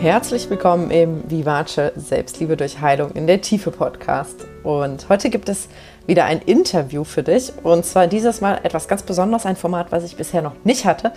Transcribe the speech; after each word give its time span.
Herzlich 0.00 0.48
willkommen 0.48 0.92
im 0.92 1.28
Vivace 1.28 1.90
Selbstliebe 1.96 2.56
durch 2.56 2.80
Heilung 2.80 3.10
in 3.16 3.26
der 3.26 3.40
Tiefe 3.40 3.72
Podcast. 3.72 4.46
Und 4.62 5.08
heute 5.08 5.28
gibt 5.28 5.48
es 5.48 5.68
wieder 6.06 6.24
ein 6.24 6.38
Interview 6.38 7.02
für 7.02 7.24
dich. 7.24 7.52
Und 7.64 7.84
zwar 7.84 8.06
dieses 8.06 8.40
Mal 8.40 8.60
etwas 8.62 8.86
ganz 8.86 9.02
Besonderes, 9.02 9.44
ein 9.44 9.56
Format, 9.56 9.90
was 9.90 10.04
ich 10.04 10.14
bisher 10.14 10.40
noch 10.40 10.54
nicht 10.62 10.84
hatte. 10.84 11.12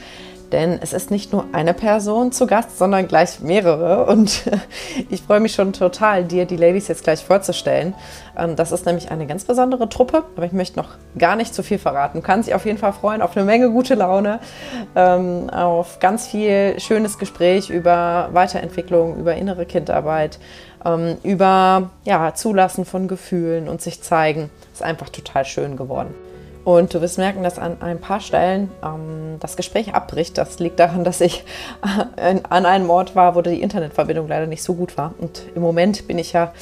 Denn 0.51 0.79
es 0.81 0.91
ist 0.91 1.11
nicht 1.11 1.31
nur 1.31 1.45
eine 1.53 1.73
Person 1.73 2.31
zu 2.31 2.45
Gast, 2.45 2.77
sondern 2.77 3.07
gleich 3.07 3.39
mehrere. 3.39 4.05
Und 4.05 4.43
ich 5.09 5.21
freue 5.21 5.39
mich 5.39 5.53
schon 5.53 5.71
total, 5.73 6.25
dir 6.25 6.45
die 6.45 6.57
Ladies 6.57 6.87
jetzt 6.87 7.03
gleich 7.03 7.23
vorzustellen. 7.23 7.93
Ähm, 8.37 8.55
das 8.55 8.71
ist 8.71 8.85
nämlich 8.85 9.11
eine 9.11 9.27
ganz 9.27 9.45
besondere 9.45 9.87
Truppe, 9.87 10.23
aber 10.35 10.45
ich 10.45 10.51
möchte 10.51 10.77
noch 10.77 10.89
gar 11.17 11.35
nicht 11.35 11.53
zu 11.53 11.63
viel 11.63 11.79
verraten. 11.79 12.19
Du 12.19 12.23
kannst 12.23 12.47
dich 12.47 12.55
auf 12.55 12.65
jeden 12.65 12.77
Fall 12.77 12.93
freuen 12.93 13.21
auf 13.21 13.35
eine 13.35 13.45
Menge 13.45 13.69
gute 13.71 13.95
Laune, 13.95 14.39
ähm, 14.95 15.49
auf 15.49 15.99
ganz 15.99 16.27
viel 16.27 16.79
schönes 16.79 17.17
Gespräch 17.17 17.69
über 17.69 18.29
Weiterentwicklung, 18.33 19.17
über 19.17 19.35
innere 19.35 19.65
Kindarbeit, 19.65 20.39
ähm, 20.85 21.17
über 21.23 21.89
ja, 22.03 22.33
Zulassen 22.33 22.85
von 22.85 23.07
Gefühlen 23.07 23.69
und 23.69 23.81
sich 23.81 24.01
zeigen. 24.01 24.49
Ist 24.73 24.83
einfach 24.83 25.09
total 25.09 25.45
schön 25.45 25.77
geworden. 25.77 26.13
Und 26.63 26.93
du 26.93 27.01
wirst 27.01 27.17
merken, 27.17 27.43
dass 27.43 27.57
an 27.57 27.81
ein 27.81 27.99
paar 27.99 28.19
Stellen 28.19 28.69
ähm, 28.83 29.37
das 29.39 29.55
Gespräch 29.57 29.95
abbricht. 29.95 30.37
Das 30.37 30.59
liegt 30.59 30.79
daran, 30.79 31.03
dass 31.03 31.21
ich 31.21 31.43
an 32.49 32.65
einem 32.65 32.89
Ort 32.89 33.15
war, 33.15 33.35
wo 33.35 33.41
die 33.41 33.61
Internetverbindung 33.61 34.27
leider 34.27 34.47
nicht 34.47 34.63
so 34.63 34.75
gut 34.75 34.97
war. 34.97 35.13
Und 35.19 35.43
im 35.55 35.61
Moment 35.61 36.07
bin 36.07 36.19
ich 36.19 36.33
ja 36.33 36.53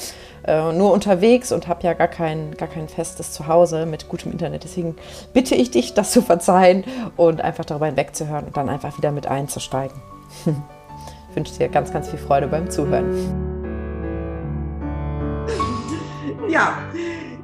äh, 0.45 0.71
nur 0.71 0.93
unterwegs 0.93 1.51
und 1.51 1.67
habe 1.67 1.83
ja 1.83 1.93
gar 1.93 2.07
kein, 2.07 2.55
gar 2.55 2.69
kein 2.69 2.87
festes 2.87 3.33
Zuhause 3.33 3.85
mit 3.85 4.07
gutem 4.07 4.31
Internet. 4.31 4.63
Deswegen 4.63 4.95
bitte 5.33 5.55
ich 5.55 5.71
dich, 5.71 5.93
das 5.93 6.11
zu 6.11 6.21
verzeihen 6.21 6.85
und 7.17 7.41
einfach 7.41 7.65
darüber 7.65 7.87
hinwegzuhören 7.87 8.45
und 8.45 8.57
dann 8.57 8.69
einfach 8.69 8.97
wieder 8.97 9.11
mit 9.11 9.27
einzusteigen. 9.27 10.01
ich 10.45 11.35
wünsche 11.35 11.53
dir 11.57 11.67
ganz, 11.67 11.91
ganz 11.91 12.09
viel 12.09 12.19
Freude 12.19 12.47
beim 12.47 12.69
Zuhören. 12.71 13.59
Ja, 16.47 16.77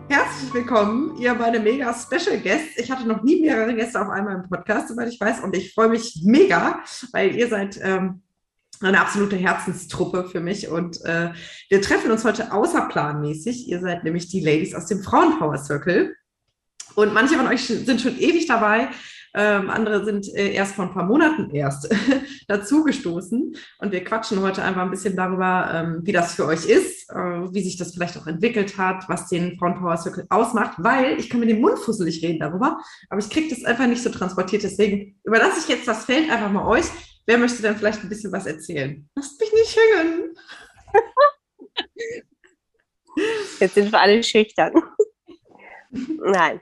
Herzlich 0.08 0.54
willkommen, 0.54 1.18
ihr 1.18 1.34
meine 1.34 1.60
mega 1.60 1.92
Special 1.94 2.40
Guests. 2.40 2.78
Ich 2.78 2.92
hatte 2.92 3.08
noch 3.08 3.24
nie 3.24 3.42
mehrere 3.42 3.74
Gäste 3.74 4.00
auf 4.00 4.10
einmal 4.10 4.36
im 4.36 4.48
Podcast, 4.48 4.90
soweit 4.90 5.12
ich 5.12 5.20
weiß, 5.20 5.40
und 5.40 5.56
ich 5.56 5.74
freue 5.74 5.90
mich 5.90 6.22
mega, 6.24 6.84
weil 7.12 7.36
ihr 7.36 7.48
seid 7.48 7.80
ähm, 7.82 8.22
eine 8.82 9.02
absolute 9.02 9.36
Herzenstruppe 9.36 10.30
für 10.30 10.42
mich 10.42 10.70
und 10.70 11.04
äh, 11.06 11.32
wir 11.70 11.82
treffen 11.82 12.12
uns 12.12 12.24
heute 12.24 12.54
außerplanmäßig. 12.54 13.68
Ihr 13.68 13.80
seid 13.82 14.04
nämlich 14.04 14.28
die 14.28 14.42
Ladies 14.42 14.76
aus 14.76 14.86
dem 14.86 15.02
Frauenpower 15.02 15.58
Circle 15.58 16.16
und 16.94 17.14
manche 17.14 17.36
von 17.36 17.48
euch 17.48 17.66
sind 17.66 18.00
schon 18.00 18.20
ewig 18.20 18.46
dabei. 18.46 18.90
Ähm, 19.38 19.70
andere 19.70 20.06
sind 20.06 20.34
äh, 20.34 20.54
erst 20.54 20.76
vor 20.76 20.86
ein 20.86 20.94
paar 20.94 21.06
Monaten 21.06 21.54
erst 21.54 21.94
dazugestoßen. 22.48 23.54
Und 23.80 23.92
wir 23.92 24.04
quatschen 24.04 24.42
heute 24.42 24.64
einfach 24.64 24.84
ein 24.84 24.92
bisschen 24.92 25.18
darüber, 25.18 25.70
ähm, 25.74 26.00
wie 26.04 26.14
das 26.14 26.36
für 26.36 26.46
euch 26.46 26.66
ist, 26.66 27.10
äh, 27.10 27.16
wie 27.52 27.62
sich 27.62 27.76
das 27.76 27.94
vielleicht 27.94 28.18
auch 28.18 28.28
entwickelt 28.28 28.78
hat, 28.78 29.10
was 29.10 29.28
den 29.28 29.58
Frauenpower 29.60 29.98
Circle 29.98 30.26
ausmacht, 30.30 30.76
weil 30.78 31.20
ich 31.20 31.30
kann 31.30 31.42
mit 31.42 31.50
dem 31.50 31.60
Mund 31.60 31.78
fusselig 31.80 32.24
reden 32.24 32.40
darüber, 32.40 32.80
aber 33.10 33.20
ich 33.20 33.30
kriege 33.30 33.50
das 33.50 33.66
einfach 33.66 33.88
nicht 33.88 34.02
so 34.02 34.10
transportiert. 34.10 34.64
Deswegen 34.64 35.20
überlasse 35.26 35.60
ich 35.60 35.68
jetzt 35.68 35.88
das 35.88 36.06
Feld 36.06 36.30
einfach 36.30 36.52
mal 36.52 36.68
euch. 36.68 36.86
Wer 37.26 37.38
möchte 37.38 37.62
dann 37.62 37.76
vielleicht 37.76 38.04
ein 38.04 38.10
bisschen 38.10 38.32
was 38.32 38.46
erzählen? 38.46 39.10
Lasst 39.16 39.40
mich 39.40 39.52
nicht 39.52 39.78
hängen. 39.78 40.34
Jetzt 43.60 43.76
sind 43.76 43.92
wir 43.92 44.00
alle 44.00 44.24
schüchtern. 44.24 44.74
Nein. 45.90 46.62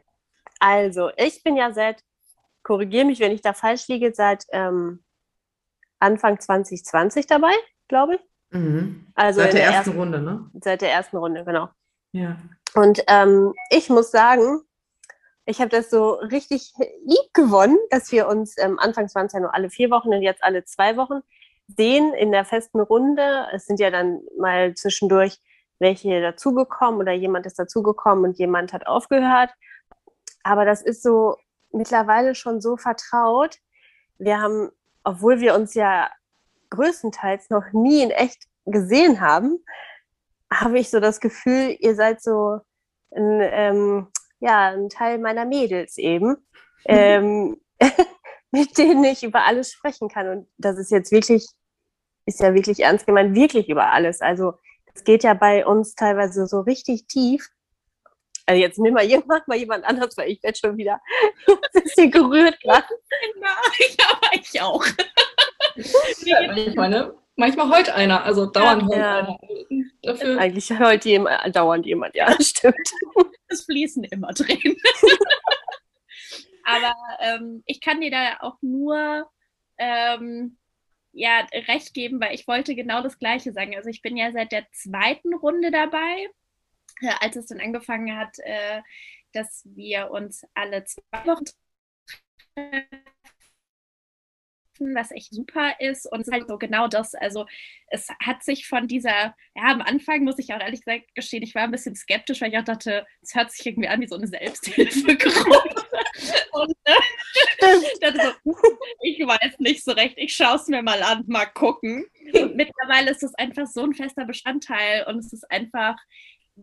Also, 0.60 1.10
ich 1.18 1.44
bin 1.44 1.58
ja 1.58 1.74
seit 1.74 2.04
korrigiere 2.64 3.06
mich, 3.06 3.20
wenn 3.20 3.32
ich 3.32 3.42
da 3.42 3.54
falsch 3.54 3.88
liege, 3.88 4.14
seit 4.14 4.46
ähm, 4.52 5.04
Anfang 6.00 6.40
2020 6.40 7.28
dabei, 7.28 7.54
glaube 7.88 8.16
ich. 8.16 8.22
Mhm. 8.52 9.08
Also 9.16 9.42
seit 9.42 9.54
der, 9.54 9.62
der, 9.62 9.72
ersten, 9.72 9.98
Runde, 9.98 10.22
ne? 10.22 10.50
Seit 10.62 10.82
der 10.82 10.92
ersten 10.92 11.18
Runde, 11.18 11.44
genau. 11.44 11.70
Ja. 12.12 12.38
Und 12.76 13.04
ähm, 13.08 13.54
ich 13.70 13.90
muss 13.90 14.12
sagen, 14.12 14.62
ich 15.46 15.60
habe 15.60 15.70
das 15.70 15.90
so 15.90 16.14
richtig 16.14 16.74
lieb 16.78 17.34
gewonnen, 17.34 17.78
dass 17.90 18.12
wir 18.12 18.28
uns, 18.28 18.58
ähm, 18.58 18.80
anfangs 18.80 19.14
waren 19.16 19.26
es 19.26 19.34
ja 19.34 19.40
nur 19.40 19.54
alle 19.54 19.70
vier 19.70 19.90
Wochen 19.90 20.10
und 20.10 20.22
jetzt 20.22 20.44
alle 20.44 20.64
zwei 20.64 20.96
Wochen, 20.96 21.22
sehen 21.68 22.14
in 22.14 22.32
der 22.32 22.46
festen 22.46 22.80
Runde. 22.80 23.48
Es 23.54 23.66
sind 23.66 23.80
ja 23.80 23.90
dann 23.90 24.22
mal 24.38 24.74
zwischendurch 24.76 25.40
welche 25.80 26.22
dazugekommen 26.22 27.00
oder 27.00 27.12
jemand 27.12 27.46
ist 27.46 27.60
dazugekommen 27.60 28.24
und 28.24 28.38
jemand 28.38 28.72
hat 28.72 28.88
aufgehört. 28.88 29.50
Aber 30.44 30.66
das 30.66 30.82
ist 30.82 31.04
so 31.04 31.38
mittlerweile 31.74 32.36
schon 32.36 32.62
so 32.62 32.78
vertraut. 32.78 33.58
Wir 34.18 34.40
haben, 34.40 34.70
obwohl 35.04 35.40
wir 35.40 35.56
uns 35.56 35.74
ja 35.74 36.10
größtenteils 36.70 37.50
noch 37.50 37.72
nie 37.72 38.02
in 38.02 38.12
echt 38.12 38.44
gesehen 38.66 39.22
haben, 39.22 39.64
habe 40.52 40.80
ich 40.80 40.90
so 40.90 41.00
das 41.00 41.20
Gefühl, 41.20 41.76
ihr 41.80 41.96
seid 41.96 42.22
so 42.22 42.60
ein, 43.16 43.40
ähm, 43.42 44.08
ja, 44.40 44.72
ein 44.72 44.90
Teil 44.90 45.20
meiner 45.20 45.46
Mädels 45.46 45.98
eben, 45.98 46.38
ähm, 46.86 47.60
mit 48.52 48.78
denen 48.78 49.04
ich 49.04 49.24
über 49.24 49.46
alles 49.46 49.72
sprechen 49.72 50.10
kann. 50.10 50.30
Und 50.30 50.48
das 50.58 50.78
ist 50.78 50.92
jetzt 50.92 51.12
wirklich, 51.12 51.48
ist 52.26 52.40
ja 52.40 52.54
wirklich 52.54 52.80
ernst 52.80 53.06
gemeint, 53.06 53.36
wirklich 53.36 53.70
über 53.70 53.92
alles. 53.92 54.22
Also 54.22 54.54
es 54.94 55.04
geht 55.04 55.24
ja 55.24 55.34
bei 55.34 55.66
uns 55.66 55.96
teilweise 55.96 56.46
so 56.48 56.62
richtig 56.62 57.08
tief. 57.08 57.50
Also 58.46 58.62
jetzt 58.62 58.80
nimm 58.80 58.94
mal, 58.94 59.08
mach 59.28 59.48
mal 59.48 59.58
jemand 59.58 59.86
anders, 59.86 60.18
weil 60.18 60.30
ich 60.30 60.44
werde 60.44 60.58
schon 60.58 60.78
wieder 60.78 61.02
ein 61.48 61.84
bisschen 61.84 62.12
gerührt 62.12 62.60
gerade. 62.62 62.86
ja, 63.42 64.06
aber 64.12 64.30
ich 64.34 64.62
auch. 64.62 64.86
manchmal, 66.48 66.90
ne? 66.90 67.16
manchmal 67.36 67.70
heult 67.70 67.90
einer, 67.90 68.24
also 68.24 68.46
dauernd 68.46 68.84
heult 68.84 68.98
ja. 68.98 69.18
einer. 69.20 69.38
Dafür 70.02 70.38
Eigentlich 70.38 70.70
heult 70.78 71.06
jemand, 71.06 71.56
dauernd 71.56 71.86
jemand, 71.86 72.16
ja, 72.16 72.36
stimmt. 72.42 72.76
Es 73.48 73.66
fließen 73.66 74.04
immer 74.06 74.34
Tränen. 74.34 74.78
aber 76.66 76.94
ähm, 77.20 77.64
ich 77.66 77.80
kann 77.82 78.02
dir 78.02 78.12
da 78.12 78.38
auch 78.42 78.58
nur 78.62 79.30
ähm, 79.78 80.58
ja, 81.14 81.46
recht 81.68 81.94
geben, 81.94 82.20
weil 82.20 82.34
ich 82.34 82.48
wollte 82.48 82.76
genau 82.76 83.02
das 83.02 83.20
Gleiche 83.20 83.54
sagen. 83.54 83.76
Also 83.76 83.90
ich 83.90 84.02
bin 84.02 84.18
ja 84.18 84.32
seit 84.32 84.52
der 84.52 84.66
zweiten 84.72 85.34
Runde 85.34 85.72
dabei 85.72 86.28
äh, 86.28 86.30
als 87.22 87.36
es 87.36 87.48
dann 87.48 87.60
angefangen 87.60 88.18
hat, 88.18 88.38
äh, 88.40 88.82
dass 89.34 89.64
wir 89.66 90.12
uns 90.12 90.46
alle 90.54 90.84
zwei 90.86 91.26
Wochen 91.26 91.46
was 94.80 95.12
echt 95.12 95.34
super 95.34 95.76
ist 95.80 96.12
und 96.12 96.22
es 96.22 96.28
ist 96.28 96.34
halt 96.34 96.48
so 96.48 96.58
genau 96.58 96.88
das. 96.88 97.16
Also 97.16 97.46
es 97.88 98.08
hat 98.22 98.44
sich 98.44 98.68
von 98.68 98.88
dieser, 98.88 99.36
ja, 99.56 99.64
am 99.64 99.82
Anfang 99.82 100.24
muss 100.24 100.40
ich 100.40 100.54
auch 100.54 100.60
ehrlich 100.60 100.84
gesagt 100.84 101.14
gestehen, 101.16 101.44
ich 101.44 101.56
war 101.56 101.64
ein 101.64 101.72
bisschen 101.72 101.96
skeptisch, 101.96 102.42
weil 102.42 102.52
ich 102.52 102.58
auch 102.58 102.64
dachte, 102.64 103.06
es 103.22 103.36
hört 103.36 103.52
sich 103.52 103.66
irgendwie 103.66 103.88
an 103.88 104.02
wie 104.02 104.08
so 104.08 104.16
eine 104.16 104.28
Selbsthilfegruppe. 104.28 105.86
und 106.54 106.76
äh, 106.86 108.00
dachte 108.02 108.36
so, 108.44 108.56
ich 109.02 109.20
weiß 109.20 109.60
nicht 109.60 109.84
so 109.84 109.92
recht, 109.92 110.18
ich 110.18 110.36
schaue 110.36 110.56
es 110.56 110.68
mir 110.68 110.82
mal 110.82 111.02
an, 111.04 111.24
mal 111.28 111.46
gucken. 111.46 112.06
Und 112.34 112.56
mittlerweile 112.56 113.12
ist 113.12 113.24
es 113.24 113.36
einfach 113.36 113.68
so 113.68 113.84
ein 113.84 113.94
fester 113.94 114.26
Bestandteil 114.26 115.06
und 115.08 115.20
es 115.20 115.34
ist 115.34 115.50
einfach, 115.52 115.96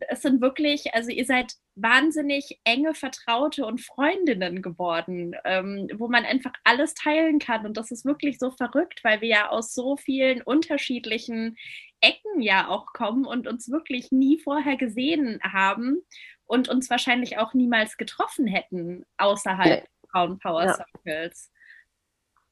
es 0.08 0.22
sind 0.22 0.40
wirklich, 0.40 0.94
also 0.94 1.10
ihr 1.10 1.24
seid 1.24 1.54
wahnsinnig 1.74 2.60
enge 2.64 2.94
Vertraute 2.94 3.64
und 3.66 3.80
Freundinnen 3.80 4.62
geworden, 4.62 5.34
ähm, 5.44 5.88
wo 5.94 6.08
man 6.08 6.24
einfach 6.24 6.52
alles 6.64 6.94
teilen 6.94 7.38
kann. 7.38 7.66
Und 7.66 7.76
das 7.76 7.90
ist 7.90 8.04
wirklich 8.04 8.38
so 8.38 8.50
verrückt, 8.50 9.00
weil 9.02 9.20
wir 9.20 9.28
ja 9.28 9.48
aus 9.48 9.74
so 9.74 9.96
vielen 9.96 10.42
unterschiedlichen 10.42 11.56
Ecken 12.00 12.40
ja 12.40 12.68
auch 12.68 12.86
kommen 12.92 13.26
und 13.26 13.46
uns 13.46 13.70
wirklich 13.70 14.12
nie 14.12 14.38
vorher 14.38 14.76
gesehen 14.76 15.40
haben 15.42 16.02
und 16.46 16.68
uns 16.68 16.88
wahrscheinlich 16.90 17.38
auch 17.38 17.54
niemals 17.54 17.96
getroffen 17.96 18.46
hätten 18.46 19.04
außerhalb 19.18 19.82
nee. 19.82 19.88
Frauen 20.10 20.38
Power 20.38 20.64
ja. 20.64 20.74
Circles. 20.74 21.50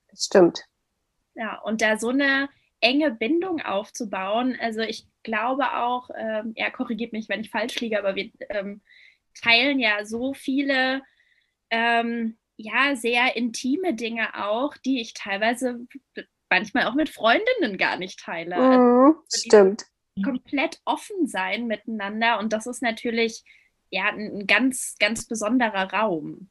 Das 0.09 0.25
stimmt. 0.25 0.65
Ja, 1.35 1.61
und 1.61 1.83
da 1.83 1.99
so 1.99 2.09
eine 2.09 2.49
enge 2.81 3.11
Bindung 3.11 3.61
aufzubauen. 3.61 4.57
Also 4.61 4.81
ich 4.81 5.07
glaube 5.23 5.77
auch, 5.77 6.11
ähm, 6.17 6.53
er 6.55 6.71
korrigiert 6.71 7.13
mich, 7.13 7.29
wenn 7.29 7.41
ich 7.41 7.51
falsch 7.51 7.81
liege, 7.81 7.99
aber 7.99 8.15
wir 8.15 8.31
ähm, 8.51 8.83
teilen 9.43 9.79
ja 9.79 10.05
so 10.05 10.35
viele, 10.35 11.03
ähm, 11.71 12.39
ja, 12.57 12.97
sehr 12.97 13.37
intime 13.37 13.95
Dinge 13.95 14.47
auch, 14.47 14.77
die 14.77 15.01
ich 15.01 15.15
teilweise 15.15 15.81
manchmal 16.51 16.87
auch 16.87 16.95
mit 16.95 17.09
Freundinnen 17.09 17.79
gar 17.79 17.97
nicht 17.97 18.21
teile. 18.21 18.57
Mhm, 18.57 19.17
also 19.17 19.47
stimmt. 19.47 19.85
Komplett 20.25 20.81
offen 20.85 21.27
sein 21.29 21.67
miteinander 21.67 22.41
und 22.41 22.53
das 22.53 22.67
ist 22.67 22.83
natürlich 22.83 23.45
ja 23.91 24.09
ein 24.09 24.47
ganz, 24.47 24.97
ganz 24.99 25.27
besonderer 25.27 25.93
Raum. 25.93 26.51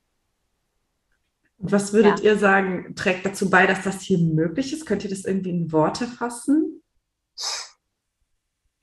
Was 1.60 1.92
würdet 1.92 2.20
ja. 2.20 2.32
ihr 2.32 2.38
sagen, 2.38 2.94
trägt 2.96 3.26
dazu 3.26 3.50
bei, 3.50 3.66
dass 3.66 3.84
das 3.84 4.02
hier 4.02 4.20
möglich 4.20 4.72
ist? 4.74 4.86
Könnt 4.86 5.04
ihr 5.04 5.10
das 5.10 5.26
irgendwie 5.26 5.50
in 5.50 5.72
Worte 5.72 6.06
fassen? 6.06 6.84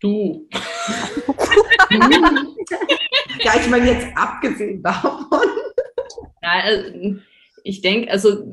Du. 0.00 0.48
ja, 3.40 3.54
ich 3.60 3.68
meine 3.68 3.92
jetzt 3.92 4.08
abgesehen 4.16 4.82
davon. 4.82 5.46
Ja, 6.42 6.60
also, 6.62 7.16
ich 7.62 7.80
denke, 7.80 8.10
also 8.10 8.44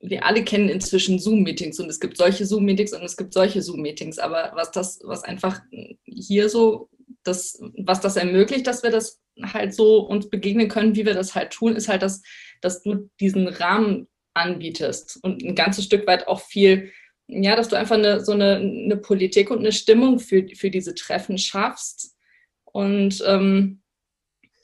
wir 0.00 0.26
alle 0.26 0.42
kennen 0.44 0.68
inzwischen 0.68 1.20
Zoom-Meetings 1.20 1.78
und 1.78 1.88
es 1.88 2.00
gibt 2.00 2.16
solche 2.16 2.44
Zoom-Meetings 2.44 2.92
und 2.92 3.02
es 3.02 3.16
gibt 3.16 3.32
solche 3.32 3.62
Zoom-Meetings. 3.62 4.18
Aber 4.18 4.50
was 4.54 4.72
das, 4.72 5.00
was 5.04 5.22
einfach 5.22 5.60
hier 6.04 6.48
so, 6.48 6.90
das, 7.22 7.60
was 7.78 8.00
das 8.00 8.16
ermöglicht, 8.16 8.66
dass 8.66 8.82
wir 8.82 8.90
das 8.90 9.20
halt 9.42 9.74
so 9.74 10.00
uns 10.00 10.28
begegnen 10.28 10.68
können, 10.68 10.96
wie 10.96 11.06
wir 11.06 11.14
das 11.14 11.34
halt 11.34 11.52
tun, 11.52 11.76
ist 11.76 11.88
halt, 11.88 12.02
dass, 12.02 12.22
dass 12.60 12.82
du 12.82 13.10
diesen 13.20 13.48
Rahmen 13.48 14.08
anbietest 14.34 15.18
und 15.22 15.42
ein 15.42 15.54
ganzes 15.54 15.84
Stück 15.84 16.06
weit 16.06 16.28
auch 16.28 16.40
viel, 16.40 16.92
ja, 17.26 17.56
dass 17.56 17.68
du 17.68 17.76
einfach 17.76 17.96
eine, 17.96 18.24
so 18.24 18.32
eine, 18.32 18.56
eine 18.56 18.96
Politik 18.96 19.50
und 19.50 19.58
eine 19.58 19.72
Stimmung 19.72 20.18
für, 20.18 20.46
für 20.54 20.70
diese 20.70 20.94
Treffen 20.94 21.36
schaffst. 21.36 22.16
Und 22.64 23.22
ähm, 23.26 23.82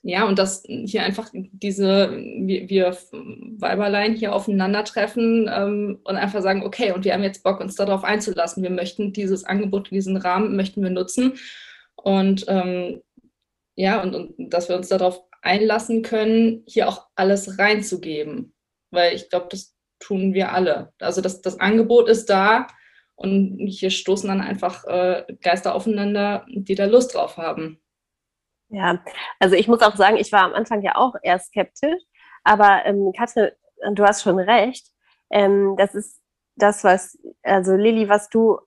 ja, 0.07 0.27
und 0.27 0.39
dass 0.39 0.63
hier 0.67 1.03
einfach 1.03 1.31
diese, 1.33 2.11
wir, 2.13 2.69
wir 2.69 2.99
Weiberlein 3.59 4.15
hier 4.15 4.35
aufeinandertreffen 4.35 5.51
ähm, 5.51 5.99
und 6.05 6.17
einfach 6.17 6.43
sagen, 6.43 6.63
okay, 6.63 6.93
und 6.93 7.07
wir 7.07 7.15
haben 7.15 7.23
jetzt 7.23 7.43
Bock, 7.43 7.61
uns 7.61 7.75
darauf 7.75 8.05
einzulassen. 8.05 8.63
Wir 8.63 8.71
möchten 8.71 9.15
dieses 9.15 9.45
Angebot, 9.45 9.91
diesen 9.91 10.19
Rahmen 10.19 10.57
möchten 10.57 10.83
wir 10.83 10.91
nutzen. 10.91 11.35
Und 11.97 12.45
ähm, 12.49 13.01
ja, 13.77 14.03
und, 14.03 14.15
und 14.15 14.35
dass 14.53 14.69
wir 14.69 14.77
uns 14.77 14.89
darauf 14.89 15.23
einlassen 15.45 16.03
können, 16.03 16.65
hier 16.67 16.89
auch 16.89 17.07
alles 17.15 17.59
reinzugeben. 17.59 18.55
Weil 18.91 19.15
ich 19.15 19.29
glaube, 19.31 19.49
das 19.51 19.75
tun 19.99 20.35
wir 20.35 20.53
alle. 20.53 20.93
Also 21.01 21.21
das, 21.21 21.41
das 21.41 21.61
Angebot 21.61 22.09
ist 22.09 22.31
da 22.31 22.67
und 23.17 23.59
hier 23.67 23.91
stoßen 23.91 24.29
dann 24.29 24.41
einfach 24.41 24.85
äh, 24.85 25.25
Geister 25.43 25.75
aufeinander, 25.75 26.45
die 26.49 26.75
da 26.75 26.85
Lust 26.87 27.15
drauf 27.15 27.37
haben. 27.37 27.81
Ja, 28.69 29.03
also 29.39 29.55
ich 29.55 29.69
muss 29.69 29.83
auch 29.83 29.97
sagen, 29.97 30.17
ich 30.17 30.33
war 30.33 30.43
am 30.43 30.55
Anfang 30.55 30.83
ja 30.83 30.97
auch 30.97 31.15
eher 31.23 31.39
skeptisch, 31.39 32.03
aber 32.43 32.85
ähm, 32.85 33.13
Katrin, 33.17 33.51
du 33.93 34.05
hast 34.05 34.23
schon 34.23 34.39
recht. 34.39 34.89
Ähm, 35.31 35.77
das 35.77 35.95
ist 35.95 36.21
das, 36.57 36.85
was, 36.85 37.19
also 37.43 37.75
Lilly, 37.75 38.09
was 38.09 38.29
du 38.29 38.59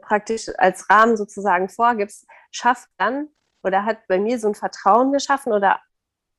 praktisch 0.00 0.48
als 0.58 0.88
Rahmen 0.90 1.16
sozusagen 1.16 1.68
vorgibst, 1.68 2.26
schafft 2.50 2.88
dann 2.98 3.28
oder 3.62 3.84
hat 3.84 4.06
bei 4.08 4.18
mir 4.18 4.38
so 4.38 4.48
ein 4.48 4.54
Vertrauen 4.54 5.12
geschaffen 5.12 5.52
oder 5.52 5.80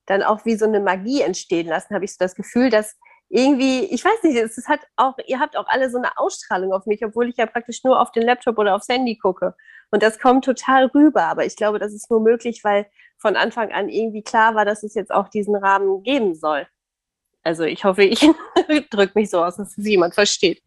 dann 0.06 0.24
auch 0.24 0.46
wie 0.46 0.56
so 0.56 0.66
eine 0.66 0.80
Magie 0.80 1.22
entstehen 1.22 1.68
lassen, 1.68 1.94
habe 1.94 2.06
ich 2.06 2.12
so 2.12 2.18
das 2.20 2.36
Gefühl, 2.36 2.70
dass 2.70 2.96
irgendwie, 3.30 3.86
ich 3.86 4.04
weiß 4.04 4.24
nicht, 4.24 4.38
es 4.38 4.68
hat 4.68 4.82
auch, 4.96 5.16
ihr 5.28 5.40
habt 5.40 5.56
auch 5.56 5.68
alle 5.68 5.90
so 5.92 5.98
eine 5.98 6.18
Ausstrahlung 6.18 6.74
auf 6.74 6.88
mich, 6.88 7.06
obwohl 7.06 7.30
ich 7.30 7.38
ja 7.38 7.46
praktisch 7.46 7.84
nur 7.84 8.00
auf 8.00 8.12
den 8.12 8.24
Laptop 8.24 8.58
oder 8.58 8.76
aufs 8.76 8.90
Handy 8.90 9.18
gucke. 9.18 9.56
Und 9.92 10.02
das 10.02 10.20
kommt 10.20 10.46
total 10.46 10.88
rüber. 10.88 11.24
Aber 11.24 11.46
ich 11.46 11.56
glaube, 11.56 11.78
das 11.80 11.94
ist 11.94 12.10
nur 12.10 12.22
möglich, 12.22 12.64
weil 12.64 12.88
von 13.18 13.36
Anfang 13.36 13.72
an 13.72 13.90
irgendwie 13.90 14.24
klar 14.24 14.56
war, 14.56 14.66
dass 14.66 14.84
es 14.84 14.96
jetzt 14.96 15.12
auch 15.12 15.30
diesen 15.30 15.56
Rahmen 15.56 16.02
geben 16.02 16.34
soll. 16.36 16.68
Also 17.44 17.64
ich 17.64 17.84
hoffe, 17.86 18.04
ich 18.04 18.20
drücke 18.90 19.12
mich 19.16 19.30
so 19.30 19.44
aus, 19.44 19.58
dass 19.58 19.78
es 19.78 19.86
jemand 19.86 20.16
versteht. 20.16 20.62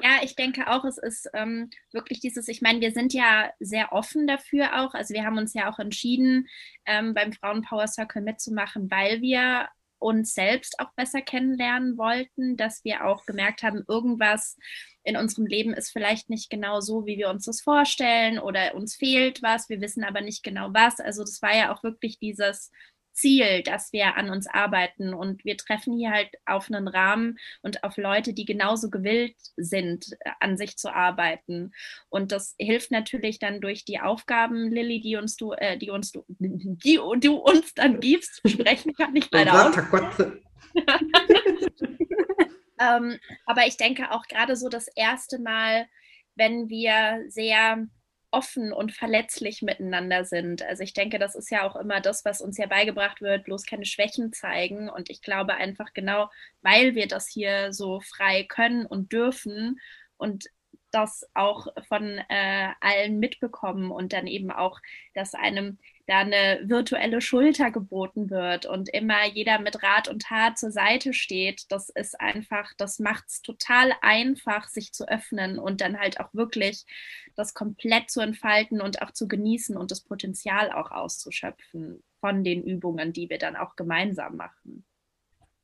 Ja, 0.00 0.20
ich 0.22 0.36
denke 0.36 0.68
auch, 0.70 0.84
es 0.84 0.96
ist 0.96 1.28
ähm, 1.34 1.70
wirklich 1.92 2.20
dieses, 2.20 2.46
ich 2.46 2.62
meine, 2.62 2.80
wir 2.80 2.92
sind 2.92 3.12
ja 3.12 3.50
sehr 3.58 3.92
offen 3.92 4.26
dafür 4.28 4.80
auch. 4.80 4.94
Also 4.94 5.12
wir 5.12 5.24
haben 5.24 5.38
uns 5.38 5.54
ja 5.54 5.72
auch 5.72 5.78
entschieden, 5.80 6.48
ähm, 6.86 7.14
beim 7.14 7.32
Frauenpower 7.32 7.88
Circle 7.88 8.22
mitzumachen, 8.22 8.90
weil 8.90 9.20
wir 9.20 9.68
uns 9.98 10.34
selbst 10.34 10.78
auch 10.78 10.92
besser 10.94 11.20
kennenlernen 11.20 11.98
wollten, 11.98 12.56
dass 12.56 12.84
wir 12.84 13.04
auch 13.04 13.26
gemerkt 13.26 13.62
haben, 13.64 13.82
irgendwas 13.88 14.56
in 15.02 15.16
unserem 15.16 15.46
Leben 15.46 15.72
ist 15.74 15.90
vielleicht 15.90 16.30
nicht 16.30 16.50
genau 16.50 16.80
so, 16.80 17.06
wie 17.06 17.18
wir 17.18 17.30
uns 17.30 17.46
das 17.46 17.60
vorstellen 17.60 18.38
oder 18.38 18.74
uns 18.74 18.94
fehlt 18.94 19.42
was, 19.42 19.68
wir 19.68 19.80
wissen 19.80 20.04
aber 20.04 20.20
nicht 20.20 20.42
genau 20.44 20.68
was. 20.72 21.00
Also 21.00 21.22
das 21.22 21.42
war 21.42 21.56
ja 21.56 21.74
auch 21.74 21.82
wirklich 21.82 22.18
dieses 22.18 22.70
Ziel, 23.18 23.62
dass 23.62 23.92
wir 23.92 24.16
an 24.16 24.30
uns 24.30 24.46
arbeiten 24.46 25.12
und 25.12 25.44
wir 25.44 25.56
treffen 25.56 25.96
hier 25.96 26.10
halt 26.10 26.30
auf 26.46 26.70
einen 26.70 26.86
Rahmen 26.86 27.38
und 27.62 27.82
auf 27.82 27.96
Leute, 27.96 28.32
die 28.32 28.44
genauso 28.44 28.90
gewillt 28.90 29.36
sind, 29.56 30.16
an 30.38 30.56
sich 30.56 30.76
zu 30.76 30.94
arbeiten. 30.94 31.72
Und 32.08 32.30
das 32.30 32.54
hilft 32.58 32.92
natürlich 32.92 33.40
dann 33.40 33.60
durch 33.60 33.84
die 33.84 34.00
Aufgaben, 34.00 34.70
Lilly, 34.70 35.00
die 35.00 35.16
uns 35.16 35.36
du, 35.36 35.52
äh, 35.52 35.76
die 35.76 35.90
uns 35.90 36.12
du, 36.12 36.24
die 36.38 37.00
du 37.20 37.34
uns 37.34 37.74
dann 37.74 37.98
gibst. 38.00 38.40
Sprechen 38.48 38.94
kann 38.94 39.16
ich 39.16 39.28
leider 39.32 39.52
auch. 39.52 39.76
ähm, 42.80 43.18
aber 43.46 43.66
ich 43.66 43.76
denke 43.76 44.12
auch 44.12 44.26
gerade 44.28 44.54
so 44.54 44.68
das 44.68 44.86
erste 44.88 45.40
Mal, 45.40 45.86
wenn 46.36 46.68
wir 46.68 47.24
sehr 47.28 47.88
offen 48.30 48.72
und 48.72 48.92
verletzlich 48.92 49.62
miteinander 49.62 50.24
sind. 50.24 50.62
Also 50.62 50.82
ich 50.82 50.92
denke, 50.92 51.18
das 51.18 51.34
ist 51.34 51.50
ja 51.50 51.62
auch 51.68 51.76
immer 51.76 52.00
das, 52.00 52.24
was 52.24 52.40
uns 52.40 52.58
ja 52.58 52.66
beigebracht 52.66 53.20
wird, 53.22 53.44
bloß 53.44 53.64
keine 53.64 53.86
Schwächen 53.86 54.32
zeigen. 54.32 54.90
Und 54.90 55.10
ich 55.10 55.22
glaube 55.22 55.54
einfach 55.54 55.92
genau, 55.94 56.30
weil 56.60 56.94
wir 56.94 57.08
das 57.08 57.28
hier 57.28 57.72
so 57.72 58.00
frei 58.00 58.44
können 58.44 58.84
und 58.86 59.12
dürfen 59.12 59.80
und 60.16 60.46
das 60.90 61.28
auch 61.34 61.66
von 61.88 62.18
äh, 62.28 62.68
allen 62.80 63.18
mitbekommen 63.18 63.90
und 63.90 64.12
dann 64.12 64.26
eben 64.26 64.50
auch, 64.50 64.80
dass 65.14 65.34
einem 65.34 65.78
da 66.08 66.20
eine 66.20 66.60
virtuelle 66.64 67.20
Schulter 67.20 67.70
geboten 67.70 68.30
wird 68.30 68.64
und 68.64 68.88
immer 68.88 69.26
jeder 69.26 69.58
mit 69.58 69.82
Rat 69.82 70.08
und 70.08 70.22
Tat 70.22 70.56
zur 70.56 70.70
Seite 70.70 71.12
steht, 71.12 71.70
das 71.70 71.90
ist 71.90 72.18
einfach, 72.18 72.72
das 72.78 72.98
macht 72.98 73.26
es 73.28 73.42
total 73.42 73.92
einfach, 74.00 74.68
sich 74.68 74.94
zu 74.94 75.06
öffnen 75.06 75.58
und 75.58 75.82
dann 75.82 76.00
halt 76.00 76.18
auch 76.18 76.32
wirklich 76.32 76.86
das 77.36 77.52
komplett 77.52 78.10
zu 78.10 78.20
entfalten 78.20 78.80
und 78.80 79.02
auch 79.02 79.10
zu 79.10 79.28
genießen 79.28 79.76
und 79.76 79.90
das 79.90 80.00
Potenzial 80.00 80.72
auch 80.72 80.90
auszuschöpfen 80.92 82.02
von 82.20 82.42
den 82.42 82.64
Übungen, 82.64 83.12
die 83.12 83.28
wir 83.28 83.38
dann 83.38 83.54
auch 83.54 83.76
gemeinsam 83.76 84.36
machen. 84.36 84.86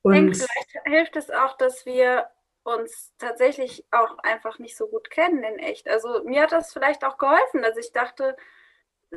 Und 0.03 0.13
ich 0.13 0.19
denke, 0.19 0.35
vielleicht 0.35 0.87
hilft 0.87 1.15
es 1.15 1.31
auch, 1.31 1.57
dass 1.57 1.87
wir 1.87 2.27
uns 2.63 3.13
tatsächlich 3.17 3.83
auch 3.89 4.19
einfach 4.19 4.59
nicht 4.59 4.77
so 4.77 4.87
gut 4.87 5.09
kennen 5.09 5.43
in 5.43 5.57
echt. 5.57 5.89
Also 5.89 6.23
mir 6.23 6.43
hat 6.43 6.51
das 6.51 6.71
vielleicht 6.71 7.03
auch 7.03 7.17
geholfen, 7.17 7.63
dass 7.63 7.77
ich 7.77 7.91
dachte, 7.93 8.37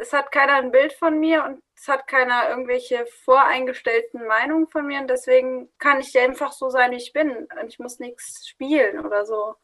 es 0.00 0.12
hat 0.12 0.32
keiner 0.32 0.54
ein 0.54 0.72
Bild 0.72 0.92
von 0.92 1.18
mir 1.18 1.44
und 1.44 1.62
es 1.76 1.88
hat 1.88 2.06
keiner 2.08 2.50
irgendwelche 2.50 3.06
voreingestellten 3.24 4.26
Meinungen 4.26 4.68
von 4.68 4.86
mir 4.86 5.00
und 5.00 5.08
deswegen 5.08 5.68
kann 5.78 6.00
ich 6.00 6.18
einfach 6.18 6.52
so 6.52 6.70
sein, 6.70 6.92
wie 6.92 6.96
ich 6.96 7.12
bin 7.12 7.30
und 7.30 7.68
ich 7.68 7.78
muss 7.78 7.98
nichts 7.98 8.48
spielen 8.48 9.04
oder 9.04 9.24
so. 9.26 9.54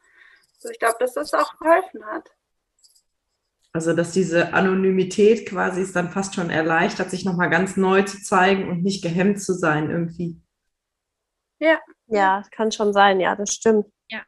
Also 0.55 0.69
ich 0.71 0.79
glaube, 0.79 0.95
dass 0.99 1.13
das 1.13 1.33
auch 1.33 1.57
geholfen 1.59 2.05
hat. 2.05 2.29
Also, 3.75 3.93
dass 3.93 4.13
diese 4.13 4.53
Anonymität 4.53 5.49
quasi 5.49 5.81
es 5.81 5.91
dann 5.91 6.09
fast 6.09 6.33
schon 6.33 6.49
erleichtert, 6.49 7.11
sich 7.11 7.25
nochmal 7.25 7.49
ganz 7.49 7.75
neu 7.75 8.03
zu 8.03 8.23
zeigen 8.23 8.69
und 8.69 8.83
nicht 8.83 9.03
gehemmt 9.03 9.41
zu 9.41 9.53
sein 9.53 9.89
irgendwie. 9.89 10.41
Ja. 11.59 11.81
Ja, 12.07 12.43
kann 12.51 12.71
schon 12.71 12.93
sein, 12.93 13.19
ja, 13.19 13.35
das 13.35 13.53
stimmt. 13.53 13.87
Ja. 14.07 14.21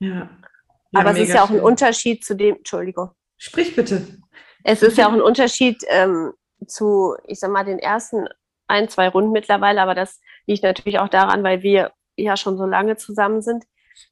Ja. 0.00 0.08
ja 0.10 0.30
Aber 0.92 1.12
es 1.12 1.20
ist 1.20 1.34
ja 1.34 1.42
auch 1.42 1.48
ein 1.48 1.60
Unterschied 1.60 2.22
zu 2.22 2.36
dem, 2.36 2.56
Entschuldigung. 2.56 3.12
Sprich 3.38 3.74
bitte. 3.74 4.06
Es 4.64 4.82
ist 4.82 4.98
ja 4.98 5.08
auch 5.08 5.12
ein 5.12 5.22
Unterschied 5.22 5.82
ähm, 5.88 6.32
zu, 6.66 7.14
ich 7.26 7.40
sag 7.40 7.50
mal, 7.50 7.64
den 7.64 7.78
ersten 7.78 8.28
ein, 8.66 8.88
zwei 8.88 9.08
Runden 9.08 9.32
mittlerweile, 9.32 9.80
aber 9.80 9.94
das 9.94 10.20
liegt 10.46 10.62
natürlich 10.62 10.98
auch 10.98 11.08
daran, 11.08 11.42
weil 11.42 11.62
wir 11.62 11.92
ja 12.16 12.36
schon 12.36 12.58
so 12.58 12.66
lange 12.66 12.96
zusammen 12.96 13.42
sind. 13.42 13.64